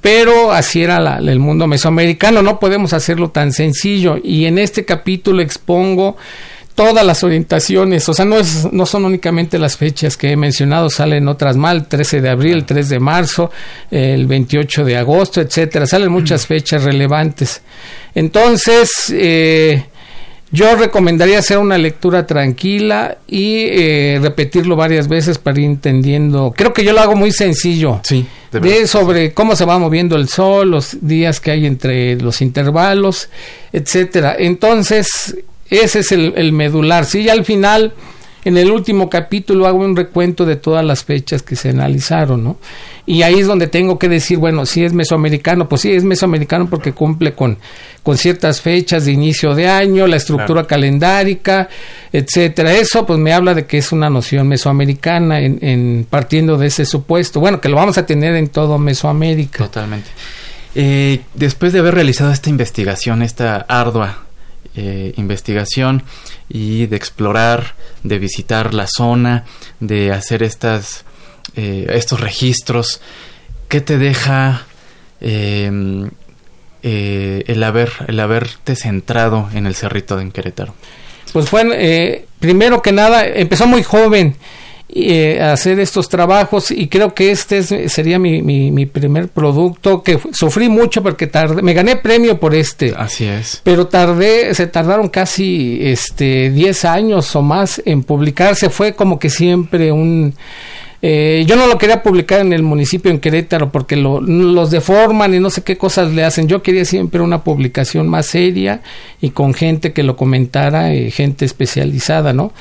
pero 0.00 0.52
así 0.52 0.84
era 0.84 1.18
el 1.18 1.40
mundo 1.40 1.66
mesoamericano, 1.66 2.40
no 2.40 2.60
podemos 2.60 2.92
hacerlo 2.92 3.30
tan 3.30 3.52
sencillo 3.52 4.18
y 4.22 4.44
en 4.44 4.58
este 4.58 4.84
capítulo 4.84 5.42
expongo 5.42 6.16
todas 6.76 7.04
las 7.04 7.24
orientaciones, 7.24 8.06
o 8.08 8.14
sea, 8.14 8.26
no, 8.26 8.38
es, 8.38 8.70
no 8.70 8.84
son 8.86 9.06
únicamente 9.06 9.58
las 9.58 9.78
fechas 9.78 10.16
que 10.16 10.30
he 10.30 10.36
mencionado, 10.36 10.90
salen 10.90 11.26
otras 11.26 11.56
mal, 11.56 11.78
el 11.78 11.86
13 11.86 12.20
de 12.20 12.28
abril, 12.28 12.52
el 12.58 12.66
3 12.66 12.88
de 12.90 13.00
marzo, 13.00 13.50
el 13.90 14.26
28 14.26 14.84
de 14.84 14.96
agosto, 14.96 15.40
etcétera, 15.40 15.86
salen 15.86 16.12
muchas 16.12 16.46
fechas 16.46 16.84
relevantes. 16.84 17.62
Entonces, 18.14 18.90
eh, 19.10 19.86
yo 20.52 20.76
recomendaría 20.76 21.38
hacer 21.38 21.56
una 21.56 21.78
lectura 21.78 22.26
tranquila 22.26 23.18
y 23.26 23.66
eh, 23.70 24.18
repetirlo 24.20 24.76
varias 24.76 25.08
veces 25.08 25.38
para 25.38 25.58
ir 25.58 25.66
entendiendo. 25.66 26.52
Creo 26.54 26.74
que 26.74 26.84
yo 26.84 26.92
lo 26.92 27.00
hago 27.00 27.16
muy 27.16 27.32
sencillo. 27.32 28.00
Sí. 28.04 28.26
De, 28.52 28.86
sobre 28.86 29.32
cómo 29.32 29.56
se 29.56 29.64
va 29.64 29.78
moviendo 29.78 30.16
el 30.16 30.28
sol, 30.28 30.70
los 30.70 30.98
días 31.00 31.40
que 31.40 31.50
hay 31.50 31.66
entre 31.66 32.16
los 32.16 32.40
intervalos, 32.40 33.28
etcétera. 33.72 34.36
Entonces, 34.38 35.36
ese 35.70 36.00
es 36.00 36.12
el, 36.12 36.34
el 36.36 36.52
medular. 36.52 37.04
Sí, 37.04 37.24
ya 37.24 37.32
al 37.32 37.44
final 37.44 37.92
en 38.46 38.56
el 38.56 38.70
último 38.70 39.10
capítulo 39.10 39.66
hago 39.66 39.80
un 39.80 39.96
recuento 39.96 40.46
de 40.46 40.54
todas 40.54 40.84
las 40.84 41.02
fechas 41.02 41.42
que 41.42 41.56
se 41.56 41.70
analizaron, 41.70 42.44
¿no? 42.44 42.58
Y 43.04 43.22
ahí 43.22 43.40
es 43.40 43.48
donde 43.48 43.66
tengo 43.66 43.98
que 43.98 44.08
decir, 44.08 44.38
bueno, 44.38 44.66
si 44.66 44.84
es 44.84 44.92
mesoamericano, 44.92 45.68
pues 45.68 45.80
sí, 45.80 45.90
es 45.90 46.04
mesoamericano 46.04 46.70
porque 46.70 46.92
cumple 46.92 47.34
con, 47.34 47.58
con 48.04 48.16
ciertas 48.16 48.60
fechas 48.60 49.04
de 49.04 49.10
inicio 49.10 49.52
de 49.56 49.66
año, 49.66 50.06
la 50.06 50.14
estructura 50.14 50.64
calendárica, 50.64 51.68
etcétera. 52.12 52.72
Eso 52.72 53.04
pues 53.04 53.18
me 53.18 53.32
habla 53.32 53.52
de 53.52 53.66
que 53.66 53.78
es 53.78 53.90
una 53.90 54.08
noción 54.08 54.46
mesoamericana 54.46 55.40
en, 55.40 55.58
en 55.60 56.06
partiendo 56.08 56.56
de 56.56 56.68
ese 56.68 56.84
supuesto. 56.84 57.40
Bueno, 57.40 57.60
que 57.60 57.68
lo 57.68 57.74
vamos 57.74 57.98
a 57.98 58.06
tener 58.06 58.36
en 58.36 58.46
todo 58.46 58.78
Mesoamérica. 58.78 59.64
Totalmente. 59.64 60.08
Eh, 60.76 61.20
después 61.34 61.72
de 61.72 61.80
haber 61.80 61.94
realizado 61.94 62.30
esta 62.30 62.48
investigación, 62.48 63.22
esta 63.22 63.56
ardua 63.68 64.25
eh, 64.76 65.12
investigación 65.16 66.02
y 66.48 66.86
de 66.86 66.96
explorar, 66.96 67.74
de 68.02 68.18
visitar 68.18 68.74
la 68.74 68.86
zona, 68.86 69.44
de 69.80 70.12
hacer 70.12 70.42
estas, 70.42 71.04
eh, 71.56 71.86
estos 71.90 72.20
registros, 72.20 73.00
¿qué 73.68 73.80
te 73.80 73.98
deja 73.98 74.66
eh, 75.20 76.08
eh, 76.82 77.44
el, 77.46 77.62
haber, 77.64 77.90
el 78.06 78.20
haberte 78.20 78.76
centrado 78.76 79.48
en 79.54 79.66
el 79.66 79.74
Cerrito 79.74 80.16
de 80.16 80.30
Querétaro? 80.30 80.74
Pues 81.32 81.48
fue, 81.48 81.64
eh, 81.72 82.26
primero 82.38 82.82
que 82.82 82.92
nada, 82.92 83.26
empezó 83.26 83.66
muy 83.66 83.82
joven 83.82 84.36
eh, 84.88 85.40
hacer 85.42 85.80
estos 85.80 86.08
trabajos 86.08 86.70
y 86.70 86.86
creo 86.88 87.12
que 87.12 87.30
este 87.32 87.58
es- 87.58 87.92
sería 87.92 88.18
mi, 88.18 88.40
mi, 88.42 88.70
mi 88.70 88.86
primer 88.86 89.28
producto 89.28 90.02
que 90.02 90.18
sufrí 90.32 90.68
mucho 90.68 91.02
porque 91.02 91.26
tardé, 91.26 91.60
me 91.62 91.74
gané 91.74 91.96
premio 91.96 92.38
por 92.38 92.54
este. 92.54 92.94
Así 92.96 93.24
es. 93.24 93.60
Pero 93.64 93.88
tardé, 93.88 94.54
se 94.54 94.66
tardaron 94.68 95.08
casi 95.08 95.78
este 95.82 96.50
10 96.50 96.84
años 96.84 97.34
o 97.34 97.42
más 97.42 97.82
en 97.84 98.02
publicarse. 98.04 98.70
Fue 98.70 98.94
como 98.94 99.18
que 99.18 99.28
siempre 99.30 99.90
un... 99.92 100.34
eh, 101.02 101.44
yo 101.46 101.56
no 101.56 101.66
lo 101.66 101.76
quería 101.78 102.02
publicar 102.02 102.40
en 102.40 102.52
el 102.52 102.62
municipio 102.62 103.10
en 103.10 103.20
Querétaro 103.20 103.70
porque 103.70 103.96
lo- 103.96 104.20
los 104.20 104.70
deforman 104.70 105.34
y 105.34 105.40
no 105.40 105.50
sé 105.50 105.62
qué 105.62 105.76
cosas 105.76 106.12
le 106.12 106.24
hacen. 106.24 106.48
Yo 106.48 106.62
quería 106.62 106.84
siempre 106.84 107.20
una 107.20 107.44
publicación 107.44 108.08
más 108.08 108.26
seria 108.26 108.80
y 109.20 109.30
con 109.30 109.52
gente 109.54 109.92
que 109.92 110.02
lo 110.02 110.16
comentara, 110.16 110.92
eh, 110.94 111.10
gente 111.10 111.44
especializada, 111.44 112.32
¿no? 112.32 112.52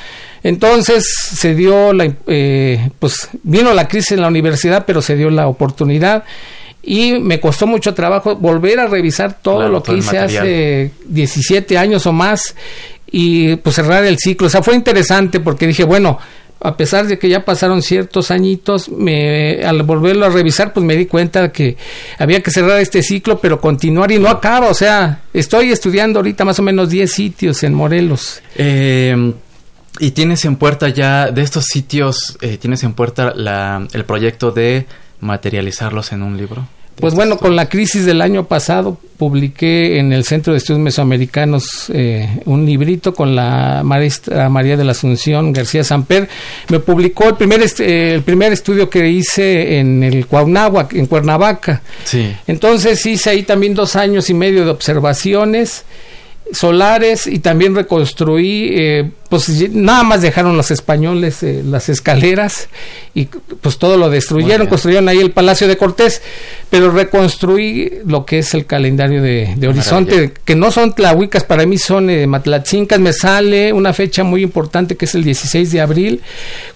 Entonces 0.44 1.06
se 1.16 1.56
dio 1.56 1.94
la, 1.94 2.14
eh, 2.28 2.90
pues 3.00 3.30
vino 3.44 3.74
la 3.74 3.88
crisis 3.88 4.12
en 4.14 4.22
la 4.22 4.28
universidad, 4.28 4.86
pero 4.86 5.02
se 5.02 5.16
dio 5.16 5.30
la 5.30 5.48
oportunidad 5.48 6.24
y 6.84 7.14
me 7.14 7.40
costó 7.40 7.66
mucho 7.66 7.96
trabajo 7.96 8.36
volver 8.36 8.80
a 8.80 8.88
revisar 8.88 9.40
todo 9.42 9.56
Claro, 9.58 9.72
lo 9.72 9.82
que 9.84 9.94
hice 9.94 10.20
hace 10.20 10.92
17 11.08 11.78
años 11.80 12.06
o 12.06 12.12
más 12.14 12.56
y 13.10 13.56
pues 13.56 13.76
cerrar 13.78 14.04
el 14.06 14.20
ciclo. 14.20 14.48
O 14.48 14.50
sea, 14.52 14.62
fue 14.62 14.76
interesante 14.76 15.40
porque 15.40 15.66
dije, 15.66 15.84
bueno, 15.84 16.20
a 16.60 16.78
pesar 16.78 17.08
de 17.08 17.20
que 17.20 17.30
ya 17.30 17.46
pasaron 17.46 17.82
ciertos 17.82 18.32
añitos, 18.32 18.90
me, 18.90 19.64
al 19.64 19.84
volverlo 19.84 20.26
a 20.26 20.30
revisar, 20.30 20.74
pues 20.74 20.86
me 20.86 20.96
di 20.96 21.06
cuenta 21.06 21.52
que 21.52 21.78
había 22.18 22.42
que 22.42 22.52
cerrar 22.52 22.80
este 22.80 23.04
ciclo, 23.04 23.40
pero 23.40 23.62
continuar 23.62 24.12
y 24.12 24.20
no 24.20 24.30
acaba. 24.30 24.70
O 24.70 24.74
sea, 24.74 25.22
estoy 25.34 25.72
estudiando 25.72 26.20
ahorita 26.20 26.46
más 26.46 26.58
o 26.60 26.64
menos 26.64 26.90
10 26.90 27.12
sitios 27.12 27.64
en 27.64 27.74
Morelos. 27.74 28.42
Eh, 28.56 29.34
y 30.00 30.12
tienes 30.12 30.44
en 30.46 30.58
puerta 30.58 30.90
ya 30.90 31.32
de 31.32 31.42
estos 31.42 31.66
sitios, 31.66 32.38
eh, 32.42 32.58
tienes 32.58 32.84
en 32.84 32.94
puerta 32.94 33.34
la, 33.36 33.88
el 33.94 34.06
proyecto 34.06 34.52
de 34.52 34.86
materializarlos 35.22 36.12
en 36.12 36.24
un 36.24 36.38
libro. 36.38 36.68
Pues 37.00 37.14
bueno, 37.14 37.38
con 37.38 37.56
la 37.56 37.68
crisis 37.68 38.06
del 38.06 38.22
año 38.22 38.46
pasado 38.46 38.98
publiqué 39.18 40.00
en 40.00 40.14
el 40.14 40.24
Centro 40.24 40.54
de 40.54 40.58
Estudios 40.58 40.82
Mesoamericanos 40.82 41.90
eh, 41.94 42.42
un 42.46 42.66
librito 42.66 43.14
con 43.14 43.36
la 43.36 43.82
maestra 43.84 44.50
María 44.50 44.78
de 44.78 44.86
la 44.86 44.92
Asunción 44.92 45.52
García 45.52 45.84
Samper. 45.84 46.30
Me 46.70 46.80
publicó 46.80 47.30
el 47.30 47.36
primer, 47.36 47.62
eh, 47.80 48.14
el 48.14 48.24
primer 48.24 48.54
estudio 48.54 48.90
que 48.90 49.10
hice 49.10 49.78
en 49.80 50.04
el 50.04 50.26
Cuauhnáhuac, 50.26 50.94
en 50.94 51.06
Cuernavaca. 51.08 51.82
Sí. 52.06 52.34
Entonces 52.48 53.06
hice 53.06 53.30
ahí 53.30 53.44
también 53.44 53.74
dos 53.74 53.96
años 53.96 54.30
y 54.30 54.34
medio 54.34 54.64
de 54.64 54.72
observaciones 54.72 55.84
solares 56.52 57.26
y 57.28 57.40
también 57.40 57.76
reconstruí, 57.76 58.70
eh, 58.72 59.12
pues 59.30 59.50
nada 59.72 60.04
más 60.04 60.22
dejaron 60.22 60.56
los 60.56 60.70
españoles 60.70 61.42
eh, 61.42 61.64
las 61.66 61.90
escaleras 61.90 62.70
y 63.16 63.26
pues 63.26 63.80
todo 63.80 63.98
lo 63.98 64.10
destruyeron, 64.10 64.68
construyeron 64.68 65.10
ahí 65.10 65.20
el 65.20 65.32
Palacio 65.32 65.68
de 65.68 65.76
Cortés, 65.76 66.22
pero 66.70 66.92
reconstruí 66.92 68.00
lo 68.06 68.26
que 68.26 68.40
es 68.40 68.54
el 68.54 68.66
calendario 68.66 69.22
de, 69.22 69.56
de 69.58 69.68
Horizonte, 69.68 70.12
Maravilla. 70.12 70.42
que 70.46 70.56
no 70.56 70.72
son 70.72 70.94
tlahuicas, 70.94 71.44
para 71.44 71.66
mí 71.66 71.78
son 71.78 72.10
eh, 72.10 72.28
matlatzincas, 72.28 73.00
me 73.00 73.14
sale 73.14 73.74
una 73.74 73.94
fecha 73.94 74.24
muy 74.24 74.44
importante 74.44 74.96
que 74.96 75.06
es 75.06 75.16
el 75.16 75.24
16 75.24 75.72
de 75.72 75.82
abril, 75.82 76.22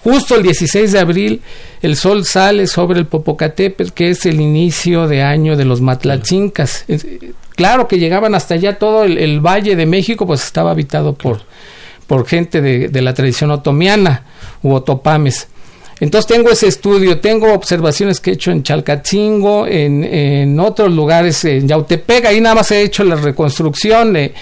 justo 0.02 0.34
el 0.34 0.42
16 0.42 0.92
de 0.92 0.98
abril 0.98 1.42
el 1.82 1.96
sol 1.96 2.26
sale 2.26 2.66
sobre 2.66 2.98
el 2.98 3.06
Popocatépetl, 3.06 3.92
que 3.92 4.10
es 4.10 4.26
el 4.26 4.40
inicio 4.40 5.06
de 5.08 5.22
año 5.22 5.56
de 5.56 5.64
los 5.64 5.80
matlatzincas. 5.80 6.84
Claro 7.60 7.86
que 7.86 7.98
llegaban 7.98 8.34
hasta 8.34 8.54
allá 8.54 8.78
todo 8.78 9.04
el, 9.04 9.18
el 9.18 9.40
Valle 9.40 9.76
de 9.76 9.84
México, 9.84 10.26
pues 10.26 10.42
estaba 10.42 10.70
habitado 10.70 11.12
por, 11.12 11.42
por 12.06 12.26
gente 12.26 12.62
de, 12.62 12.88
de 12.88 13.02
la 13.02 13.12
tradición 13.12 13.50
otomiana 13.50 14.24
u 14.62 14.72
otopames. 14.72 15.46
Entonces 16.00 16.26
tengo 16.26 16.48
ese 16.48 16.68
estudio, 16.68 17.20
tengo 17.20 17.52
observaciones 17.52 18.18
que 18.18 18.30
he 18.30 18.32
hecho 18.32 18.50
en 18.50 18.62
Chalcatzingo, 18.62 19.66
en, 19.66 20.04
en 20.04 20.58
otros 20.58 20.90
lugares, 20.90 21.44
en 21.44 21.68
Yautepec, 21.68 22.24
ahí 22.24 22.40
nada 22.40 22.54
más 22.54 22.70
he 22.70 22.80
hecho 22.80 23.04
la 23.04 23.16
reconstrucción, 23.16 24.16
eh, 24.16 24.32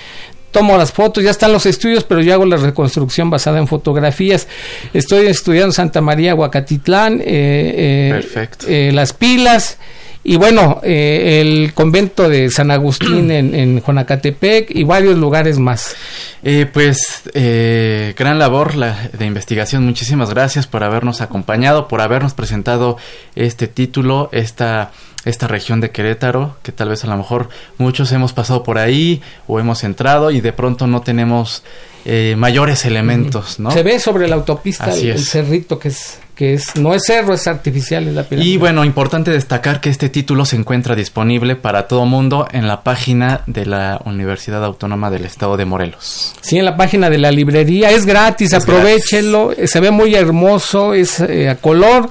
tomo 0.52 0.76
las 0.76 0.92
fotos, 0.92 1.24
ya 1.24 1.32
están 1.32 1.52
los 1.52 1.66
estudios, 1.66 2.04
pero 2.04 2.20
yo 2.20 2.32
hago 2.34 2.46
la 2.46 2.56
reconstrucción 2.56 3.30
basada 3.30 3.58
en 3.58 3.66
fotografías. 3.66 4.46
Estoy 4.94 5.26
estudiando 5.26 5.72
Santa 5.72 6.00
María, 6.00 6.36
Huacatitlán, 6.36 7.20
eh, 7.20 8.22
eh, 8.36 8.48
eh, 8.68 8.92
las 8.94 9.12
pilas. 9.12 9.78
Y 10.24 10.36
bueno, 10.36 10.80
eh, 10.82 11.40
el 11.40 11.72
convento 11.74 12.28
de 12.28 12.50
San 12.50 12.70
Agustín 12.70 13.30
en, 13.30 13.54
en 13.54 13.82
Jonacatepec 13.82 14.70
y 14.70 14.84
varios 14.84 15.16
lugares 15.16 15.58
más. 15.58 15.96
Eh, 16.42 16.66
pues 16.72 17.22
eh, 17.34 18.14
gran 18.16 18.38
labor 18.38 18.76
la, 18.76 19.08
de 19.12 19.26
investigación. 19.26 19.84
Muchísimas 19.84 20.30
gracias 20.30 20.66
por 20.66 20.84
habernos 20.84 21.20
acompañado, 21.20 21.88
por 21.88 22.00
habernos 22.00 22.34
presentado 22.34 22.96
este 23.34 23.66
título, 23.66 24.28
esta, 24.32 24.92
esta 25.24 25.48
región 25.48 25.80
de 25.80 25.90
Querétaro, 25.90 26.56
que 26.62 26.72
tal 26.72 26.90
vez 26.90 27.04
a 27.04 27.08
lo 27.08 27.16
mejor 27.16 27.48
muchos 27.78 28.12
hemos 28.12 28.32
pasado 28.32 28.62
por 28.62 28.78
ahí 28.78 29.20
o 29.46 29.58
hemos 29.58 29.82
entrado 29.82 30.30
y 30.30 30.40
de 30.40 30.52
pronto 30.52 30.86
no 30.86 31.00
tenemos 31.00 31.64
eh, 32.04 32.34
mayores 32.38 32.84
elementos, 32.84 33.58
¿no? 33.58 33.70
Se 33.70 33.82
ve 33.82 33.98
sobre 33.98 34.28
la 34.28 34.36
autopista 34.36 34.94
el, 34.94 35.10
el 35.10 35.24
cerrito 35.24 35.78
que 35.78 35.88
es, 35.88 36.20
que 36.38 36.54
es, 36.54 36.76
no 36.76 36.94
es 36.94 37.02
cerro, 37.04 37.34
es 37.34 37.48
artificial, 37.48 38.06
es 38.06 38.14
la 38.14 38.22
pirámide. 38.22 38.48
Y 38.48 38.56
bueno, 38.58 38.84
importante 38.84 39.32
destacar 39.32 39.80
que 39.80 39.90
este 39.90 40.08
título 40.08 40.44
se 40.44 40.54
encuentra 40.54 40.94
disponible 40.94 41.56
para 41.56 41.88
todo 41.88 42.06
mundo 42.06 42.46
en 42.52 42.68
la 42.68 42.84
página 42.84 43.42
de 43.48 43.66
la 43.66 44.00
Universidad 44.04 44.64
Autónoma 44.64 45.10
del 45.10 45.24
Estado 45.24 45.56
de 45.56 45.64
Morelos. 45.64 46.36
Sí, 46.40 46.56
en 46.56 46.64
la 46.64 46.76
página 46.76 47.10
de 47.10 47.18
la 47.18 47.32
librería. 47.32 47.90
Es 47.90 48.06
gratis, 48.06 48.52
Es 48.52 48.62
aprovechenlo. 48.62 49.50
Se 49.66 49.80
ve 49.80 49.90
muy 49.90 50.14
hermoso, 50.14 50.94
es 50.94 51.18
eh, 51.18 51.48
a 51.48 51.56
color. 51.56 52.08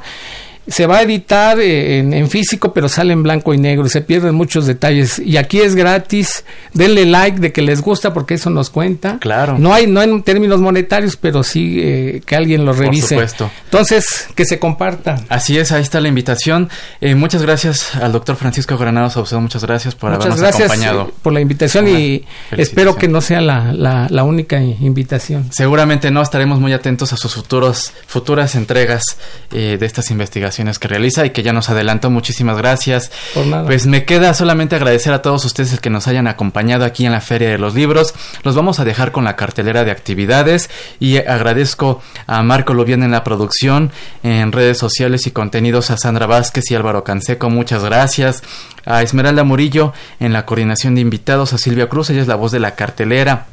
Se 0.67 0.86
va 0.86 0.97
a 0.97 1.01
editar 1.03 1.60
eh, 1.60 1.99
en, 1.99 2.13
en 2.13 2.30
físico, 2.30 2.73
pero 2.73 2.89
sale 2.89 3.13
en 3.13 3.23
blanco 3.23 3.53
y 3.53 3.58
negro 3.58 3.86
y 3.86 3.89
se 3.89 4.01
pierden 4.01 4.36
muchos 4.36 4.65
detalles. 4.65 5.19
Y 5.19 5.38
aquí 5.38 5.60
es 5.62 5.75
gratis. 5.75 6.43
Denle 6.73 7.06
like 7.06 7.39
de 7.39 7.51
que 7.53 7.62
les 7.62 7.82
gusta 7.82 8.13
porque 8.13 8.34
eso 8.34 8.49
nos 8.49 8.69
cuenta. 8.69 9.17
Claro. 9.19 9.58
No 9.58 9.73
hay, 9.73 9.88
no 9.88 10.01
en 10.01 10.23
términos 10.23 10.60
monetarios, 10.60 11.15
pero 11.15 11.43
sí 11.43 11.77
eh, 11.80 12.21
que 12.25 12.36
alguien 12.36 12.65
lo 12.65 12.73
revise. 12.73 13.10
supuesto. 13.15 13.49
Entonces, 13.65 14.27
que 14.36 14.45
se 14.45 14.60
comparta. 14.60 15.21
Así 15.30 15.58
es, 15.58 15.71
ahí 15.71 15.82
está 15.82 16.01
la 16.01 16.10
invitación. 16.10 16.69
Eh, 16.99 17.15
muchas 17.15 17.41
gracias 17.43 17.95
al 17.95 18.12
doctor 18.12 18.36
Francisco 18.36 18.77
Granados 18.77 19.13
Saucedo, 19.13 19.39
muchas 19.39 19.63
gracias 19.63 19.95
por 19.95 20.10
Muchas 20.12 20.25
habernos 20.25 20.41
gracias 20.41 20.69
acompañado. 20.71 21.12
por 21.21 21.32
la 21.34 21.39
invitación 21.41 21.86
Ajá, 21.88 21.99
y 21.99 22.25
espero 22.51 22.95
que 22.95 23.08
no 23.08 23.21
sea 23.21 23.39
la, 23.41 23.71
la, 23.73 24.08
la 24.10 24.23
única 24.23 24.60
invitación. 24.62 25.49
Seguramente 25.51 26.12
no, 26.12 26.21
estaremos 26.21 26.60
muy 26.60 26.73
atentos 26.73 27.13
a 27.13 27.17
sus 27.17 27.36
futuros, 27.36 27.93
futuras 28.08 28.56
entregas 28.56 29.03
eh, 29.51 29.77
de 29.80 29.86
estas 29.86 30.12
investigaciones 30.12 30.57
que 30.80 30.88
realiza 30.88 31.26
y 31.26 31.30
que 31.30 31.43
ya 31.43 31.54
nos 31.54 31.70
adelantó. 31.70 32.10
Muchísimas 32.10 32.58
gracias. 32.58 33.12
Por 33.34 33.46
nada. 33.46 33.65
Pues 33.65 33.86
me 33.86 34.06
queda 34.06 34.34
solamente 34.34 34.76
agradecer 34.76 35.13
a 35.13 35.22
todos 35.22 35.46
ustedes 35.46 35.74
el 35.74 35.80
que 35.80 35.89
nos 35.89 36.08
hayan 36.08 36.28
acompañado 36.28 36.86
aquí 36.86 37.06
en 37.06 37.12
la 37.12 37.22
Feria 37.22 37.50
de 37.50 37.58
los 37.58 37.76
Libros. 37.76 38.13
Los 38.43 38.56
vamos 38.56 38.80
a 38.80 38.86
dejar 38.86 39.12
con 39.12 39.24
la 39.24 39.36
cartelera 39.36 39.84
de 39.84 39.91
actividades 39.91 40.70
y 41.00 41.17
agradezco 41.17 42.02
a 42.26 42.41
Marco 42.43 42.74
Lubián 42.74 43.04
en 43.04 43.12
la 43.12 43.24
producción, 43.24 43.91
en 44.24 44.52
redes 44.52 44.78
sociales 44.78 45.28
y 45.28 45.32
contenidos, 45.32 45.91
a 45.91 45.98
Sandra 45.98 46.26
Vázquez 46.26 46.70
y 46.72 46.76
Álvaro 46.76 47.04
Canseco. 47.04 47.50
Muchas 47.50 47.84
gracias. 47.84 48.43
A 48.86 49.02
Esmeralda 49.02 49.43
Murillo 49.43 49.93
en 50.20 50.34
la 50.34 50.46
coordinación 50.46 50.96
de 50.96 51.02
invitados, 51.02 51.54
a 51.54 51.58
Silvia 51.58 51.89
Cruz, 51.89 52.10
ella 52.10 52.22
es 52.22 52.28
la 52.28 52.36
voz 52.36 52.52
de 52.52 52.60
la 52.60 52.76
cartelera 52.76 53.48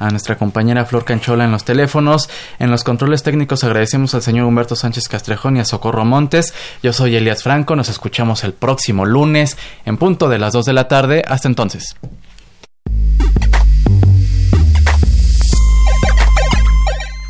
a 0.00 0.10
nuestra 0.10 0.36
compañera 0.36 0.84
Flor 0.84 1.04
Canchola 1.04 1.44
en 1.44 1.52
los 1.52 1.64
teléfonos. 1.64 2.28
En 2.58 2.72
los 2.72 2.82
controles 2.82 3.22
técnicos 3.22 3.62
agradecemos 3.62 4.14
al 4.14 4.22
señor 4.22 4.46
Humberto 4.46 4.74
Sánchez 4.74 5.08
Castrejón 5.08 5.56
y 5.56 5.60
a 5.60 5.64
Socorro 5.64 6.04
Montes. 6.04 6.52
Yo 6.82 6.92
soy 6.92 7.14
Elias 7.14 7.44
Franco, 7.44 7.76
nos 7.76 7.88
escuchamos 7.88 8.42
el 8.42 8.54
próximo 8.54 9.06
lunes 9.06 9.56
en 9.84 9.96
punto 9.98 10.28
de 10.28 10.38
las 10.38 10.54
2 10.54 10.64
de 10.64 10.72
la 10.72 10.88
tarde. 10.88 11.22
Hasta 11.28 11.46
entonces. 11.46 11.94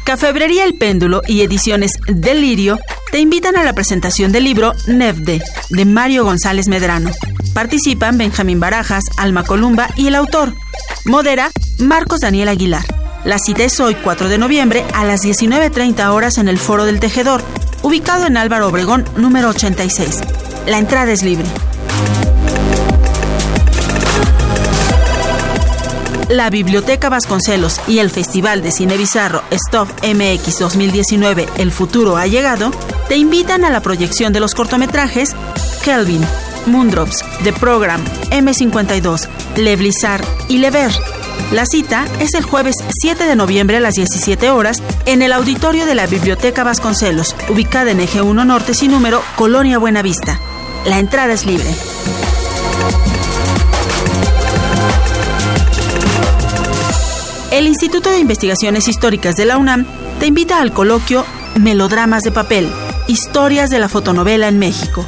Cafebrería 0.04 0.64
El 0.64 0.74
Péndulo 0.74 1.22
y 1.26 1.42
Ediciones 1.42 1.92
Delirio 2.08 2.80
te 3.12 3.20
invitan 3.20 3.56
a 3.56 3.62
la 3.62 3.74
presentación 3.74 4.32
del 4.32 4.44
libro 4.44 4.72
Nevde, 4.86 5.40
de 5.70 5.84
Mario 5.84 6.24
González 6.24 6.66
Medrano. 6.68 7.10
Participan 7.54 8.18
Benjamín 8.18 8.60
Barajas, 8.60 9.04
Alma 9.16 9.44
Columba 9.44 9.88
y 9.96 10.06
el 10.06 10.14
autor. 10.14 10.54
Modera 11.04 11.50
Marcos 11.80 12.20
Daniel 12.20 12.48
Aguilar. 12.48 12.84
La 13.24 13.38
cita 13.38 13.64
es 13.64 13.80
hoy, 13.80 13.94
4 13.94 14.28
de 14.28 14.38
noviembre, 14.38 14.84
a 14.94 15.04
las 15.04 15.20
19.30 15.22 16.10
horas 16.10 16.38
en 16.38 16.48
el 16.48 16.58
Foro 16.58 16.84
del 16.84 17.00
Tejedor, 17.00 17.42
ubicado 17.82 18.26
en 18.26 18.36
Álvaro 18.36 18.68
Obregón, 18.68 19.04
número 19.16 19.48
86. 19.48 20.20
La 20.66 20.78
entrada 20.78 21.12
es 21.12 21.22
libre. 21.22 21.46
La 26.28 26.48
Biblioteca 26.48 27.08
Vasconcelos 27.08 27.80
y 27.88 27.98
el 27.98 28.08
Festival 28.08 28.62
de 28.62 28.70
Cine 28.70 28.96
Bizarro 28.96 29.42
Stop 29.50 29.88
MX 30.04 30.60
2019 30.60 31.48
El 31.58 31.72
futuro 31.72 32.16
ha 32.16 32.28
llegado 32.28 32.70
te 33.08 33.16
invitan 33.16 33.64
a 33.64 33.70
la 33.70 33.80
proyección 33.80 34.32
de 34.32 34.38
los 34.38 34.54
cortometrajes 34.54 35.34
Kelvin, 35.84 36.24
Moondrops, 36.66 37.24
The 37.42 37.52
Program, 37.52 38.04
M52, 38.30 39.28
Le 39.56 39.74
Blizzard 39.74 40.24
y 40.48 40.58
Le 40.58 40.70
Ver. 40.70 40.92
La 41.52 41.66
cita 41.66 42.06
es 42.20 42.34
el 42.34 42.44
jueves 42.44 42.76
7 43.00 43.24
de 43.24 43.34
noviembre 43.34 43.78
a 43.78 43.80
las 43.80 43.94
17 43.94 44.50
horas 44.50 44.80
en 45.04 45.20
el 45.20 45.32
auditorio 45.32 45.84
de 45.84 45.96
la 45.96 46.06
Biblioteca 46.06 46.62
Vasconcelos, 46.62 47.34
ubicada 47.48 47.90
en 47.90 47.98
Eje 47.98 48.22
1 48.22 48.44
Norte 48.44 48.72
sin 48.72 48.92
número, 48.92 49.20
Colonia 49.34 49.78
Buenavista. 49.78 50.38
La 50.86 51.00
entrada 51.00 51.32
es 51.32 51.46
libre. 51.46 51.66
El 57.50 57.66
Instituto 57.66 58.10
de 58.10 58.20
Investigaciones 58.20 58.86
Históricas 58.86 59.34
de 59.34 59.46
la 59.46 59.58
UNAM 59.58 59.86
te 60.20 60.26
invita 60.26 60.60
al 60.60 60.72
coloquio 60.72 61.26
Melodramas 61.56 62.22
de 62.22 62.30
Papel, 62.30 62.70
Historias 63.08 63.70
de 63.70 63.80
la 63.80 63.88
Fotonovela 63.88 64.46
en 64.46 64.60
México. 64.60 65.04